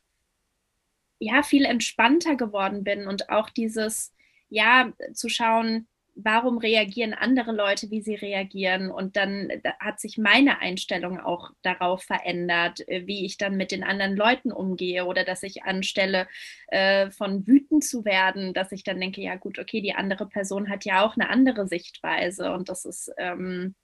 ja 1.18 1.42
viel 1.42 1.64
entspannter 1.64 2.36
geworden 2.36 2.84
bin 2.84 3.08
und 3.08 3.30
auch 3.30 3.50
dieses 3.50 4.12
ja 4.48 4.92
zu 5.12 5.28
schauen, 5.28 5.88
warum 6.16 6.56
reagieren 6.58 7.12
andere 7.12 7.52
Leute, 7.52 7.90
wie 7.90 8.00
sie 8.00 8.14
reagieren. 8.14 8.90
Und 8.90 9.16
dann 9.16 9.48
hat 9.78 10.00
sich 10.00 10.16
meine 10.16 10.60
Einstellung 10.60 11.20
auch 11.20 11.50
darauf 11.62 12.02
verändert, 12.02 12.86
äh, 12.88 13.06
wie 13.06 13.26
ich 13.26 13.36
dann 13.36 13.56
mit 13.56 13.70
den 13.70 13.84
anderen 13.84 14.16
Leuten 14.16 14.50
umgehe 14.50 15.04
oder 15.04 15.24
dass 15.24 15.42
ich 15.42 15.64
anstelle 15.64 16.26
äh, 16.68 17.10
von 17.10 17.46
wütend 17.46 17.84
zu 17.84 18.04
werden, 18.04 18.54
dass 18.54 18.72
ich 18.72 18.82
dann 18.82 18.98
denke, 18.98 19.20
ja 19.20 19.36
gut, 19.36 19.58
okay, 19.58 19.82
die 19.82 19.94
andere 19.94 20.26
Person 20.26 20.70
hat 20.70 20.84
ja 20.84 21.04
auch 21.04 21.16
eine 21.16 21.28
andere 21.28 21.68
Sichtweise 21.68 22.52
und 22.52 22.70
das 22.70 22.86
ist 22.86 23.12
ähm, 23.18 23.74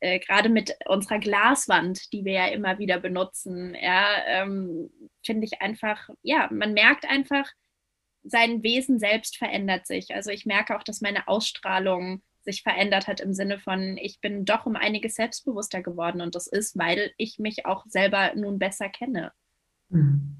äh, 0.00 0.18
gerade 0.18 0.48
mit 0.48 0.76
unserer 0.86 1.18
Glaswand, 1.18 2.12
die 2.12 2.24
wir 2.24 2.32
ja 2.32 2.46
immer 2.46 2.78
wieder 2.78 2.98
benutzen, 2.98 3.76
ja, 3.80 4.06
ähm, 4.26 4.90
finde 5.24 5.44
ich 5.44 5.60
einfach, 5.60 6.08
ja, 6.22 6.48
man 6.50 6.72
merkt 6.72 7.04
einfach, 7.04 7.46
sein 8.22 8.62
Wesen 8.62 8.98
selbst 8.98 9.36
verändert 9.36 9.86
sich. 9.86 10.14
Also 10.14 10.30
ich 10.30 10.46
merke 10.46 10.76
auch, 10.76 10.82
dass 10.82 11.00
meine 11.00 11.28
Ausstrahlung 11.28 12.22
sich 12.42 12.62
verändert 12.62 13.06
hat 13.06 13.20
im 13.20 13.34
Sinne 13.34 13.58
von, 13.58 13.96
ich 13.98 14.20
bin 14.20 14.44
doch 14.44 14.66
um 14.66 14.76
einiges 14.76 15.14
selbstbewusster 15.14 15.82
geworden 15.82 16.20
und 16.20 16.34
das 16.34 16.46
ist, 16.46 16.78
weil 16.78 17.12
ich 17.16 17.38
mich 17.38 17.66
auch 17.66 17.84
selber 17.86 18.34
nun 18.34 18.58
besser 18.58 18.88
kenne. 18.88 19.32
Mhm. 19.88 20.36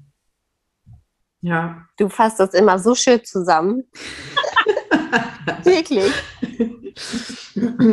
Ja. 1.41 1.87
Du 1.97 2.09
fasst 2.09 2.39
das 2.39 2.53
immer 2.53 2.79
so 2.79 2.95
schön 2.95 3.23
zusammen. 3.23 3.83
Wirklich. 5.63 6.11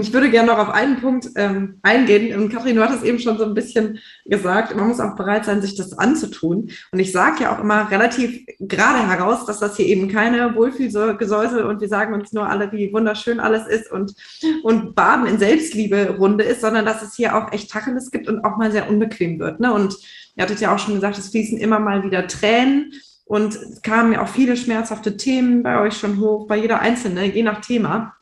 Ich 0.01 0.13
würde 0.13 0.31
gerne 0.31 0.49
noch 0.49 0.59
auf 0.59 0.71
einen 0.71 1.01
Punkt 1.01 1.29
ähm, 1.37 1.79
eingehen. 1.83 2.39
Und 2.39 2.51
Kathrin, 2.51 2.77
du 2.77 2.83
hattest 2.83 3.05
eben 3.05 3.19
schon 3.19 3.39
so 3.39 3.45
ein 3.45 3.55
bisschen 3.55 3.99
gesagt, 4.25 4.75
man 4.77 4.89
muss 4.89 5.01
auch 5.01 5.17
bereit 5.17 5.45
sein, 5.45 5.63
sich 5.63 5.75
das 5.77 5.97
anzutun. 5.97 6.71
Und 6.93 6.99
ich 6.99 7.13
sage 7.13 7.45
ja 7.45 7.55
auch 7.55 7.61
immer 7.61 7.91
relativ 7.91 8.45
gerade 8.61 9.07
heraus, 9.09 9.47
dass 9.47 9.59
das 9.59 9.77
hier 9.77 9.87
eben 9.87 10.09
keine 10.09 10.55
Wohlfühlgesäusel 10.55 11.65
und 11.65 11.81
wir 11.81 11.89
sagen 11.89 12.15
uns 12.15 12.33
nur 12.33 12.49
alle, 12.49 12.71
wie 12.73 12.93
wunderschön 12.93 13.41
alles 13.41 13.67
ist 13.67 13.91
und, 13.91 14.15
und 14.63 14.95
Baden 14.95 15.27
in 15.27 15.39
Selbstliebe-Runde 15.39 16.45
ist, 16.45 16.61
sondern 16.61 16.85
dass 16.85 17.03
es 17.03 17.15
hier 17.15 17.37
auch 17.37 17.53
echt 17.53 17.71
Tacheles 17.71 18.11
gibt 18.11 18.29
und 18.29 18.45
auch 18.45 18.57
mal 18.57 18.71
sehr 18.71 18.89
unbequem 18.89 19.39
wird. 19.39 19.61
Ne? 19.61 19.73
Und 19.73 19.97
ihr 20.37 20.43
hattet 20.43 20.61
ja 20.61 20.75
auch 20.75 20.79
schon 20.79 20.95
gesagt, 20.95 21.19
es 21.19 21.31
fließen 21.31 21.59
immer 21.59 21.81
mal 21.81 22.05
wieder 22.05 22.27
Tränen 22.27 22.93
und 23.25 23.55
es 23.55 23.83
kamen 23.83 24.15
ja 24.15 24.23
auch 24.23 24.29
viele 24.29 24.57
schmerzhafte 24.57 25.17
Themen 25.17 25.63
bei 25.63 25.81
euch 25.81 25.99
schon 25.99 26.19
hoch, 26.19 26.47
bei 26.47 26.57
jeder 26.57 26.81
Einzelne, 26.81 27.27
je 27.27 27.43
nach 27.43 27.61
Thema. 27.61 28.15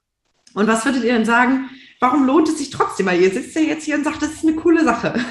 Und 0.57 0.67
was 0.69 0.87
würdet 0.87 1.05
ihr 1.05 1.13
denn 1.13 1.27
sagen, 1.27 1.69
warum 2.01 2.27
lohnt 2.27 2.49
es 2.49 2.57
sich 2.57 2.71
trotzdem? 2.71 3.05
Weil 3.05 3.21
ihr 3.21 3.31
sitzt 3.31 3.55
ja 3.55 3.61
jetzt 3.61 3.85
hier 3.85 3.95
und 3.95 4.05
sagt, 4.05 4.23
das 4.23 4.33
ist 4.33 4.43
eine 4.43 4.57
coole 4.57 4.83
Sache. 4.85 5.15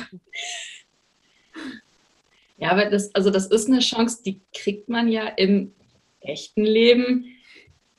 Ja, 2.57 2.71
aber 2.71 2.85
das, 2.85 3.13
also 3.13 3.31
das 3.31 3.47
ist 3.47 3.67
eine 3.67 3.79
Chance, 3.79 4.23
die 4.25 4.39
kriegt 4.53 4.87
man 4.87 5.09
ja 5.09 5.27
im 5.27 5.73
echten 6.21 6.63
Leben 6.63 7.25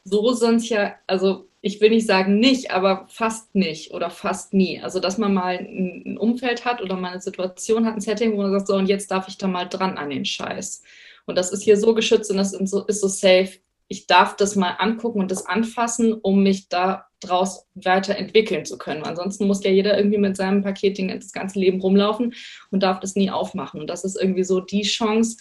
so 0.02 0.32
sonst 0.32 0.70
ja, 0.70 0.94
also 1.06 1.46
ich 1.60 1.78
will 1.82 1.90
nicht 1.90 2.06
sagen 2.06 2.38
nicht, 2.38 2.70
aber 2.70 3.06
fast 3.10 3.54
nicht 3.54 3.92
oder 3.92 4.08
fast 4.08 4.54
nie. 4.54 4.80
Also 4.80 4.98
dass 4.98 5.18
man 5.18 5.34
mal 5.34 5.58
ein 5.58 6.16
Umfeld 6.16 6.64
hat 6.64 6.80
oder 6.80 6.96
mal 6.96 7.12
eine 7.12 7.20
Situation 7.20 7.84
hat, 7.84 7.96
ein 7.96 8.00
Setting, 8.00 8.32
wo 8.32 8.38
man 8.38 8.50
sagt, 8.50 8.66
so 8.66 8.76
und 8.76 8.86
jetzt 8.86 9.10
darf 9.10 9.28
ich 9.28 9.36
da 9.36 9.46
mal 9.46 9.66
dran 9.66 9.98
an 9.98 10.08
den 10.08 10.24
Scheiß. 10.24 10.82
Und 11.26 11.36
das 11.36 11.52
ist 11.52 11.62
hier 11.62 11.76
so 11.76 11.92
geschützt 11.92 12.30
und 12.30 12.38
das 12.38 12.54
ist 12.54 12.70
so, 12.70 12.86
ist 12.86 13.02
so 13.02 13.08
safe. 13.08 13.58
Ich 13.88 14.06
darf 14.06 14.36
das 14.36 14.56
mal 14.56 14.76
angucken 14.78 15.20
und 15.20 15.30
das 15.30 15.44
anfassen, 15.44 16.14
um 16.14 16.42
mich 16.42 16.70
da 16.70 17.06
draus 17.20 17.66
weiterentwickeln 17.74 18.64
zu 18.64 18.78
können. 18.78 19.04
Ansonsten 19.04 19.46
muss 19.46 19.64
ja 19.64 19.70
jeder 19.70 19.96
irgendwie 19.96 20.18
mit 20.18 20.36
seinem 20.36 20.62
Paketing 20.62 21.08
das 21.08 21.32
ganze 21.32 21.58
Leben 21.58 21.80
rumlaufen 21.80 22.34
und 22.70 22.82
darf 22.82 23.00
das 23.00 23.16
nie 23.16 23.30
aufmachen. 23.30 23.80
Und 23.80 23.88
das 23.88 24.04
ist 24.04 24.20
irgendwie 24.20 24.44
so 24.44 24.60
die 24.60 24.82
Chance, 24.82 25.38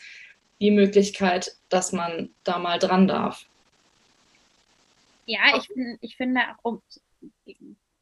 die 0.62 0.72
Möglichkeit, 0.72 1.56
dass 1.70 1.92
man 1.92 2.30
da 2.44 2.60
mal 2.60 2.80
dran 2.80 3.08
darf. 3.08 3.46
Ja, 5.26 5.40
ich, 5.58 5.70
ich 6.02 6.16
finde 6.16 6.42
auch. 6.64 6.80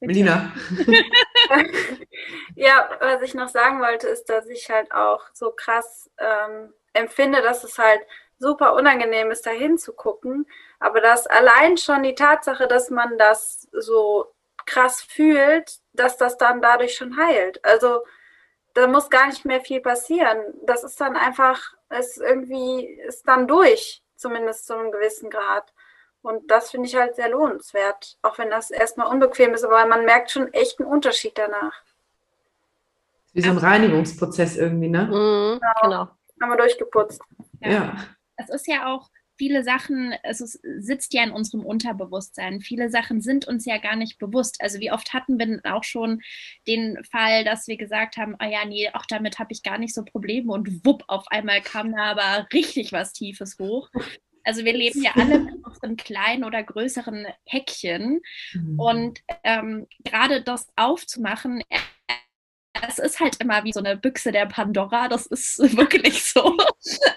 Melina. 0.01 0.51
ja, 2.55 2.89
was 2.99 3.21
ich 3.21 3.33
noch 3.33 3.47
sagen 3.47 3.79
wollte, 3.79 4.07
ist, 4.07 4.25
dass 4.25 4.47
ich 4.47 4.69
halt 4.69 4.91
auch 4.91 5.21
so 5.33 5.51
krass 5.51 6.11
ähm, 6.17 6.73
empfinde, 6.91 7.41
dass 7.41 7.63
es 7.63 7.77
halt 7.77 8.01
super 8.37 8.73
unangenehm 8.75 9.31
ist, 9.31 9.45
da 9.45 9.51
hinzugucken. 9.51 10.45
Aber 10.83 10.99
dass 10.99 11.27
allein 11.27 11.77
schon 11.77 12.03
die 12.03 12.13
Tatsache, 12.13 12.67
dass 12.67 12.89
man 12.89 13.17
das 13.17 13.69
so 13.71 14.33
krass 14.65 15.01
fühlt, 15.01 15.79
dass 15.93 16.17
das 16.17 16.37
dann 16.37 16.61
dadurch 16.61 16.95
schon 16.95 17.15
heilt. 17.15 17.63
Also 17.63 18.03
da 18.73 18.87
muss 18.87 19.09
gar 19.09 19.27
nicht 19.27 19.45
mehr 19.45 19.61
viel 19.61 19.79
passieren. 19.79 20.39
Das 20.65 20.83
ist 20.83 20.99
dann 20.99 21.15
einfach, 21.15 21.73
ist 21.89 22.17
irgendwie, 22.17 22.85
ist 23.07 23.25
dann 23.25 23.47
durch, 23.47 24.03
zumindest 24.17 24.67
zu 24.67 24.73
einem 24.73 24.91
gewissen 24.91 25.29
Grad. 25.29 25.73
Und 26.21 26.51
das 26.51 26.71
finde 26.71 26.89
ich 26.89 26.97
halt 26.97 27.15
sehr 27.15 27.29
lohnenswert, 27.29 28.17
auch 28.21 28.37
wenn 28.37 28.49
das 28.49 28.69
erstmal 28.69 29.07
unbequem 29.07 29.53
ist, 29.53 29.63
aber 29.63 29.85
man 29.85 30.03
merkt 30.03 30.31
schon 30.31 30.51
echt 30.51 30.81
einen 30.81 30.89
Unterschied 30.89 31.37
danach. 31.37 31.81
Wie 33.31 33.41
so 33.41 33.51
ein 33.51 33.57
Reinigungsprozess 33.57 34.57
irgendwie, 34.57 34.89
ne? 34.89 35.05
Mhm, 35.05 35.61
genau. 35.81 36.09
Haben 36.41 36.49
wir 36.49 36.57
durchgeputzt. 36.57 37.21
Ja. 37.61 37.71
ja. 37.71 37.95
Es 38.35 38.49
ist 38.49 38.67
ja 38.67 38.93
auch 38.93 39.09
viele 39.37 39.63
Sachen, 39.63 40.13
es 40.23 40.41
ist, 40.41 40.59
sitzt 40.77 41.13
ja 41.13 41.23
in 41.23 41.31
unserem 41.31 41.65
Unterbewusstsein. 41.65 42.61
Viele 42.61 42.89
Sachen 42.89 43.21
sind 43.21 43.47
uns 43.47 43.65
ja 43.65 43.77
gar 43.77 43.95
nicht 43.95 44.19
bewusst. 44.19 44.61
Also 44.61 44.79
wie 44.79 44.91
oft 44.91 45.13
hatten 45.13 45.39
wir 45.39 45.61
auch 45.73 45.83
schon 45.83 46.21
den 46.67 47.03
Fall, 47.03 47.43
dass 47.43 47.67
wir 47.67 47.77
gesagt 47.77 48.17
haben, 48.17 48.35
oh 48.41 48.45
ja, 48.45 48.65
nee, 48.65 48.89
auch 48.93 49.05
damit 49.05 49.39
habe 49.39 49.51
ich 49.51 49.63
gar 49.63 49.77
nicht 49.77 49.93
so 49.93 50.03
Probleme 50.03 50.51
und 50.51 50.85
wupp, 50.85 51.03
auf 51.07 51.27
einmal 51.27 51.61
kam 51.61 51.93
da 51.93 52.11
aber 52.11 52.47
richtig 52.53 52.91
was 52.91 53.13
Tiefes 53.13 53.57
hoch. 53.59 53.89
Also 54.43 54.65
wir 54.65 54.73
leben 54.73 55.01
ja 55.01 55.11
alle 55.15 55.35
in 55.35 55.63
unseren 55.63 55.95
kleinen 55.95 56.43
oder 56.43 56.61
größeren 56.63 57.27
Häkchen. 57.45 58.21
Mhm. 58.53 58.79
Und 58.79 59.23
ähm, 59.43 59.87
gerade 60.03 60.41
das 60.41 60.67
aufzumachen, 60.75 61.63
es 62.87 62.99
ist 62.99 63.19
halt 63.19 63.37
immer 63.39 63.63
wie 63.63 63.73
so 63.73 63.79
eine 63.79 63.97
Büchse 63.97 64.31
der 64.31 64.45
Pandora, 64.45 65.07
das 65.07 65.25
ist 65.27 65.59
wirklich 65.77 66.23
so. 66.23 66.57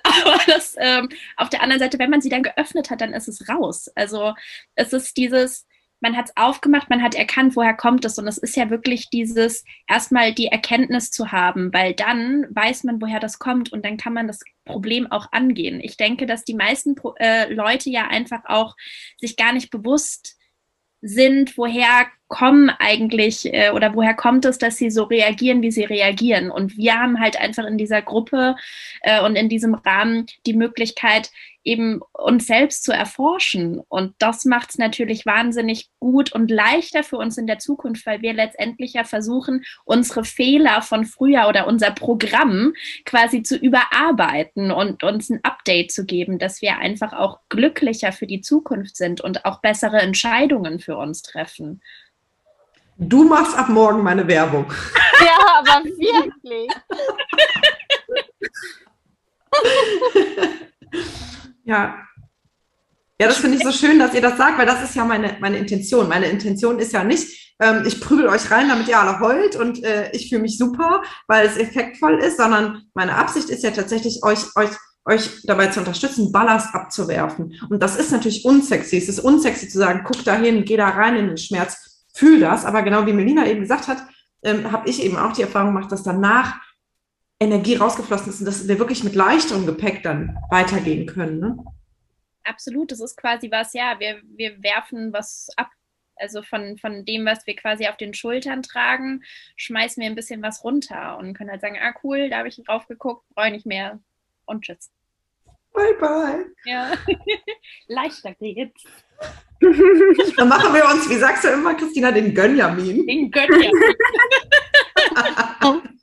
Aber 0.02 0.40
das, 0.46 0.76
ähm, 0.78 1.08
auf 1.36 1.48
der 1.48 1.62
anderen 1.62 1.80
Seite, 1.80 1.98
wenn 1.98 2.10
man 2.10 2.20
sie 2.20 2.28
dann 2.28 2.42
geöffnet 2.42 2.90
hat, 2.90 3.00
dann 3.00 3.12
ist 3.12 3.28
es 3.28 3.48
raus. 3.48 3.90
Also 3.94 4.34
es 4.74 4.92
ist 4.92 5.16
dieses, 5.16 5.66
man 6.00 6.16
hat 6.16 6.26
es 6.26 6.36
aufgemacht, 6.36 6.90
man 6.90 7.02
hat 7.02 7.14
erkannt, 7.14 7.56
woher 7.56 7.74
kommt 7.74 8.04
es. 8.04 8.18
Und 8.18 8.28
es 8.28 8.38
ist 8.38 8.56
ja 8.56 8.70
wirklich 8.70 9.08
dieses, 9.10 9.64
erstmal 9.88 10.32
die 10.32 10.48
Erkenntnis 10.48 11.10
zu 11.10 11.32
haben, 11.32 11.72
weil 11.72 11.94
dann 11.94 12.46
weiß 12.50 12.84
man, 12.84 13.00
woher 13.00 13.20
das 13.20 13.38
kommt 13.38 13.72
und 13.72 13.84
dann 13.84 13.96
kann 13.96 14.12
man 14.12 14.26
das 14.26 14.40
Problem 14.64 15.10
auch 15.10 15.32
angehen. 15.32 15.80
Ich 15.80 15.96
denke, 15.96 16.26
dass 16.26 16.44
die 16.44 16.54
meisten 16.54 16.94
äh, 17.18 17.52
Leute 17.52 17.90
ja 17.90 18.06
einfach 18.08 18.44
auch 18.44 18.76
sich 19.18 19.36
gar 19.36 19.52
nicht 19.52 19.70
bewusst 19.70 20.36
sind, 21.06 21.56
woher 21.56 22.06
kommen 22.28 22.70
eigentlich 22.70 23.52
äh, 23.52 23.70
oder 23.70 23.94
woher 23.94 24.14
kommt 24.14 24.44
es, 24.44 24.58
dass 24.58 24.76
sie 24.76 24.90
so 24.90 25.04
reagieren, 25.04 25.62
wie 25.62 25.70
sie 25.70 25.84
reagieren. 25.84 26.50
Und 26.50 26.76
wir 26.76 26.98
haben 26.98 27.20
halt 27.20 27.40
einfach 27.40 27.64
in 27.64 27.78
dieser 27.78 28.02
Gruppe 28.02 28.56
äh, 29.02 29.22
und 29.22 29.36
in 29.36 29.48
diesem 29.48 29.74
Rahmen 29.74 30.26
die 30.44 30.54
Möglichkeit, 30.54 31.30
eben 31.66 32.00
uns 32.12 32.46
selbst 32.46 32.84
zu 32.84 32.92
erforschen. 32.92 33.80
Und 33.88 34.14
das 34.18 34.44
macht 34.44 34.70
es 34.70 34.78
natürlich 34.78 35.26
wahnsinnig 35.26 35.90
gut 35.98 36.32
und 36.32 36.50
leichter 36.50 37.02
für 37.02 37.16
uns 37.16 37.36
in 37.36 37.46
der 37.46 37.58
Zukunft, 37.58 38.06
weil 38.06 38.22
wir 38.22 38.32
letztendlich 38.32 38.94
ja 38.94 39.04
versuchen, 39.04 39.64
unsere 39.84 40.24
Fehler 40.24 40.80
von 40.80 41.04
früher 41.04 41.48
oder 41.48 41.66
unser 41.66 41.90
Programm 41.90 42.72
quasi 43.04 43.42
zu 43.42 43.56
überarbeiten 43.56 44.70
und 44.70 45.02
uns 45.02 45.28
ein 45.28 45.40
Update 45.42 45.90
zu 45.90 46.06
geben, 46.06 46.38
dass 46.38 46.62
wir 46.62 46.78
einfach 46.78 47.12
auch 47.12 47.40
glücklicher 47.48 48.12
für 48.12 48.26
die 48.26 48.40
Zukunft 48.40 48.96
sind 48.96 49.20
und 49.20 49.44
auch 49.44 49.60
bessere 49.60 49.98
Entscheidungen 49.98 50.78
für 50.78 50.96
uns 50.96 51.22
treffen. 51.22 51.82
Du 52.98 53.24
machst 53.24 53.58
ab 53.58 53.68
morgen 53.68 54.02
meine 54.02 54.26
Werbung. 54.26 54.72
Ja, 55.18 55.38
aber 55.60 55.82
wirklich. 55.86 56.70
ja. 61.66 61.96
Ja, 63.18 63.28
das 63.28 63.38
finde 63.38 63.56
ich 63.56 63.62
so 63.62 63.72
schön, 63.72 63.98
dass 63.98 64.12
ihr 64.12 64.20
das 64.20 64.36
sagt, 64.36 64.58
weil 64.58 64.66
das 64.66 64.82
ist 64.82 64.94
ja 64.94 65.04
meine, 65.04 65.38
meine 65.40 65.56
Intention. 65.56 66.06
Meine 66.08 66.26
Intention 66.26 66.78
ist 66.78 66.92
ja 66.92 67.02
nicht, 67.02 67.54
ähm, 67.60 67.84
ich 67.86 68.00
prügel 68.00 68.28
euch 68.28 68.50
rein, 68.50 68.68
damit 68.68 68.88
ihr 68.88 68.98
alle 68.98 69.20
heult 69.20 69.56
und 69.56 69.82
äh, 69.82 70.10
ich 70.12 70.28
fühle 70.28 70.42
mich 70.42 70.58
super, 70.58 71.02
weil 71.26 71.46
es 71.46 71.56
effektvoll 71.56 72.18
ist, 72.18 72.36
sondern 72.36 72.82
meine 72.92 73.14
Absicht 73.14 73.48
ist 73.48 73.64
ja 73.64 73.70
tatsächlich, 73.70 74.22
euch, 74.22 74.40
euch, 74.54 74.70
euch 75.06 75.30
dabei 75.44 75.68
zu 75.68 75.80
unterstützen, 75.80 76.30
Ballast 76.30 76.74
abzuwerfen. 76.74 77.54
Und 77.70 77.82
das 77.82 77.96
ist 77.96 78.12
natürlich 78.12 78.44
unsexy. 78.44 78.98
Es 78.98 79.08
ist 79.08 79.20
unsexy 79.20 79.68
zu 79.68 79.78
sagen, 79.78 80.02
guck 80.04 80.22
da 80.24 80.36
hin, 80.36 80.66
geh 80.66 80.76
da 80.76 80.88
rein 80.88 81.16
in 81.16 81.28
den 81.28 81.38
Schmerz 81.38 81.86
fühle 82.16 82.40
das, 82.40 82.64
aber 82.64 82.82
genau 82.82 83.06
wie 83.06 83.12
Melina 83.12 83.46
eben 83.46 83.60
gesagt 83.60 83.88
hat, 83.88 83.98
ähm, 84.42 84.72
habe 84.72 84.88
ich 84.88 85.02
eben 85.02 85.16
auch 85.16 85.32
die 85.32 85.42
Erfahrung 85.42 85.74
gemacht, 85.74 85.92
dass 85.92 86.02
danach 86.02 86.54
Energie 87.40 87.76
rausgeflossen 87.76 88.30
ist 88.30 88.40
und 88.40 88.46
dass 88.46 88.66
wir 88.66 88.78
wirklich 88.78 89.04
mit 89.04 89.14
leichterem 89.14 89.66
Gepäck 89.66 90.02
dann 90.02 90.36
weitergehen 90.50 91.06
können. 91.06 91.38
Ne? 91.38 91.56
Absolut, 92.44 92.92
das 92.92 93.00
ist 93.00 93.16
quasi 93.16 93.50
was, 93.50 93.74
ja, 93.74 93.98
wir, 93.98 94.20
wir 94.36 94.62
werfen 94.62 95.12
was 95.12 95.48
ab. 95.56 95.70
Also 96.18 96.42
von, 96.42 96.78
von 96.78 97.04
dem, 97.04 97.26
was 97.26 97.46
wir 97.46 97.54
quasi 97.56 97.88
auf 97.88 97.98
den 97.98 98.14
Schultern 98.14 98.62
tragen, 98.62 99.22
schmeißen 99.56 100.00
wir 100.00 100.08
ein 100.08 100.14
bisschen 100.14 100.40
was 100.40 100.64
runter 100.64 101.18
und 101.18 101.34
können 101.34 101.50
halt 101.50 101.60
sagen, 101.60 101.76
ah 101.78 101.92
cool, 102.02 102.30
da 102.30 102.38
habe 102.38 102.48
ich 102.48 102.62
drauf 102.64 102.86
geguckt, 102.86 103.26
ich 103.36 103.52
nicht 103.52 103.66
mehr 103.66 104.00
und 104.46 104.64
tschüss. 104.64 104.90
Bye 105.74 105.94
bye. 106.00 106.46
Ja, 106.64 106.92
leichter 107.86 108.32
geht's. 108.34 108.82
Dann 110.38 110.48
machen 110.48 110.72
wir 110.72 110.86
uns, 110.86 111.10
wie 111.10 111.16
sagst 111.16 111.44
du 111.44 111.48
immer, 111.48 111.74
Christina, 111.74 112.10
den 112.12 112.34
Gönjamin. 112.34 113.06
Den 113.06 113.30
Gönjamin. 113.30 113.72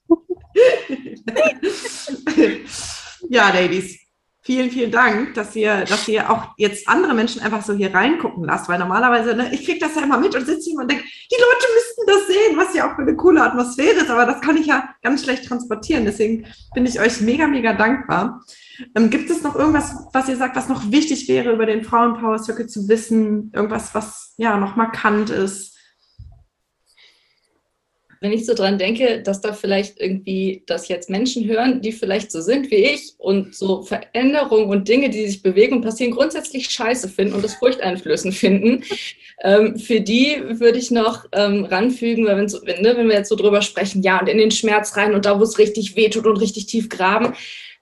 ja, 3.30 3.50
Ladies, 3.50 4.00
vielen, 4.42 4.70
vielen 4.70 4.92
Dank, 4.92 5.34
dass 5.34 5.56
ihr, 5.56 5.86
dass 5.86 6.08
ihr 6.08 6.30
auch 6.30 6.50
jetzt 6.58 6.88
andere 6.88 7.14
Menschen 7.14 7.42
einfach 7.42 7.64
so 7.64 7.74
hier 7.74 7.94
reingucken 7.94 8.44
lasst, 8.44 8.68
weil 8.68 8.78
normalerweise, 8.78 9.36
ne, 9.36 9.50
ich 9.54 9.66
kriege 9.66 9.80
das 9.80 9.96
ja 9.96 10.04
immer 10.04 10.18
mit 10.18 10.36
und 10.36 10.46
sitze 10.46 10.70
hier 10.70 10.80
und 10.80 10.92
denke, 10.92 11.04
die 11.04 11.36
Leute 11.36 11.68
müssten 11.74 12.04
das 12.08 12.28
sehen, 12.28 12.58
was 12.58 12.74
ja 12.76 12.90
auch 12.90 12.96
für 12.96 13.04
eine 13.04 13.16
coole 13.16 13.42
Atmosphäre 13.42 14.02
ist, 14.02 14.10
aber 14.10 14.26
das 14.26 14.42
kann 14.42 14.58
ich 14.58 14.68
ja 14.68 14.90
ganz 15.02 15.24
schlecht 15.24 15.48
transportieren. 15.48 16.06
Deswegen 16.06 16.46
bin 16.74 16.86
ich 16.86 17.00
euch 17.00 17.22
mega, 17.22 17.48
mega 17.48 17.74
dankbar. 17.74 18.44
Ähm, 18.96 19.10
gibt 19.10 19.30
es 19.30 19.44
noch 19.44 19.56
irgendwas, 19.56 19.96
was 20.14 20.28
ihr 20.28 20.38
sagt, 20.38 20.56
was 20.56 20.68
noch 20.68 20.92
wichtig 20.92 21.28
wäre, 21.30 21.54
über 21.54 21.66
den 21.66 21.84
Frauenpower 21.84 22.40
Circle 22.40 22.68
zu 22.68 22.88
wissen? 22.90 23.52
Irgendwas, 23.54 23.96
was 23.96 24.34
ja 24.38 24.58
noch 24.58 24.76
markant 24.76 25.30
ist? 25.30 25.73
Wenn 28.24 28.32
ich 28.32 28.46
so 28.46 28.54
dran 28.54 28.78
denke, 28.78 29.22
dass 29.22 29.42
da 29.42 29.52
vielleicht 29.52 30.00
irgendwie 30.00 30.64
das 30.66 30.88
jetzt 30.88 31.10
Menschen 31.10 31.46
hören, 31.46 31.82
die 31.82 31.92
vielleicht 31.92 32.32
so 32.32 32.40
sind 32.40 32.72
wie 32.72 32.86
ich 32.86 33.16
und 33.18 33.54
so 33.54 33.82
Veränderungen 33.82 34.70
und 34.70 34.88
Dinge, 34.88 35.10
die 35.10 35.28
sich 35.28 35.44
bewegen 35.44 35.76
und 35.76 35.82
passieren, 35.82 36.14
grundsätzlich 36.14 36.70
scheiße 36.70 37.10
finden 37.10 37.34
und 37.34 37.44
das 37.44 37.56
furchteinflößend 37.56 38.34
finden. 38.34 38.84
Ähm, 39.42 39.78
für 39.78 40.00
die 40.00 40.38
würde 40.48 40.78
ich 40.78 40.92
noch 40.92 41.26
ähm, 41.34 41.66
ranfügen, 41.66 42.26
weil 42.26 42.38
wenn, 42.38 42.46
ne, 42.82 42.96
wenn 42.96 43.08
wir 43.10 43.16
jetzt 43.16 43.30
so 43.30 43.36
drüber 43.36 43.62
sprechen, 43.62 44.02
ja, 44.04 44.22
und 44.22 44.30
in 44.30 44.38
den 44.38 44.52
Schmerz 44.52 44.96
rein 44.96 45.14
und 45.14 45.26
da, 45.26 45.38
wo 45.38 45.44
es 45.44 45.58
richtig 45.58 45.98
wehtut 45.98 46.28
und 46.28 46.38
richtig 46.38 46.68
tief 46.68 46.88
graben, 46.88 47.34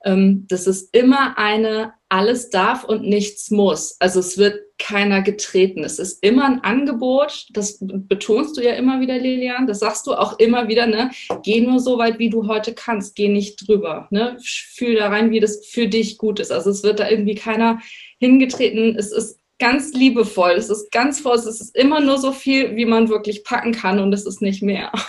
ähm, 0.04 0.46
das 0.48 0.66
ist 0.66 0.94
immer 0.94 1.38
eine 1.38 1.94
alles 2.08 2.50
darf 2.50 2.84
und 2.84 3.04
nichts 3.04 3.50
muss. 3.50 3.96
Also 3.98 4.20
es 4.20 4.36
wird 4.36 4.60
keiner 4.78 5.22
getreten. 5.22 5.82
Es 5.82 5.98
ist 5.98 6.22
immer 6.22 6.44
ein 6.44 6.62
Angebot. 6.62 7.46
Das 7.50 7.78
betonst 7.80 8.56
du 8.56 8.62
ja 8.62 8.74
immer 8.74 9.00
wieder, 9.00 9.16
Lilian. 9.16 9.66
Das 9.66 9.78
sagst 9.78 10.06
du 10.06 10.12
auch 10.12 10.38
immer 10.38 10.68
wieder. 10.68 10.86
Ne? 10.86 11.10
Geh 11.42 11.62
nur 11.62 11.80
so 11.80 11.96
weit, 11.96 12.18
wie 12.18 12.28
du 12.28 12.48
heute 12.48 12.74
kannst. 12.74 13.14
Geh 13.14 13.28
nicht 13.28 13.66
drüber. 13.66 14.08
Ne? 14.10 14.36
Fühl 14.42 14.96
da 14.96 15.08
rein, 15.08 15.30
wie 15.30 15.40
das 15.40 15.64
für 15.66 15.88
dich 15.88 16.18
gut 16.18 16.38
ist. 16.38 16.52
Also 16.52 16.68
es 16.70 16.82
wird 16.82 17.00
da 17.00 17.08
irgendwie 17.08 17.34
keiner 17.34 17.80
hingetreten. 18.18 18.94
Es 18.98 19.10
ist 19.10 19.38
ganz 19.58 19.94
liebevoll. 19.94 20.52
Es 20.52 20.68
ist 20.68 20.90
ganz 20.92 21.20
voll. 21.20 21.36
Es 21.36 21.46
ist 21.46 21.74
immer 21.74 22.00
nur 22.00 22.18
so 22.18 22.32
viel, 22.32 22.76
wie 22.76 22.84
man 22.84 23.08
wirklich 23.08 23.44
packen 23.44 23.72
kann 23.72 24.00
und 24.00 24.12
es 24.12 24.26
ist 24.26 24.42
nicht 24.42 24.62
mehr. 24.62 24.92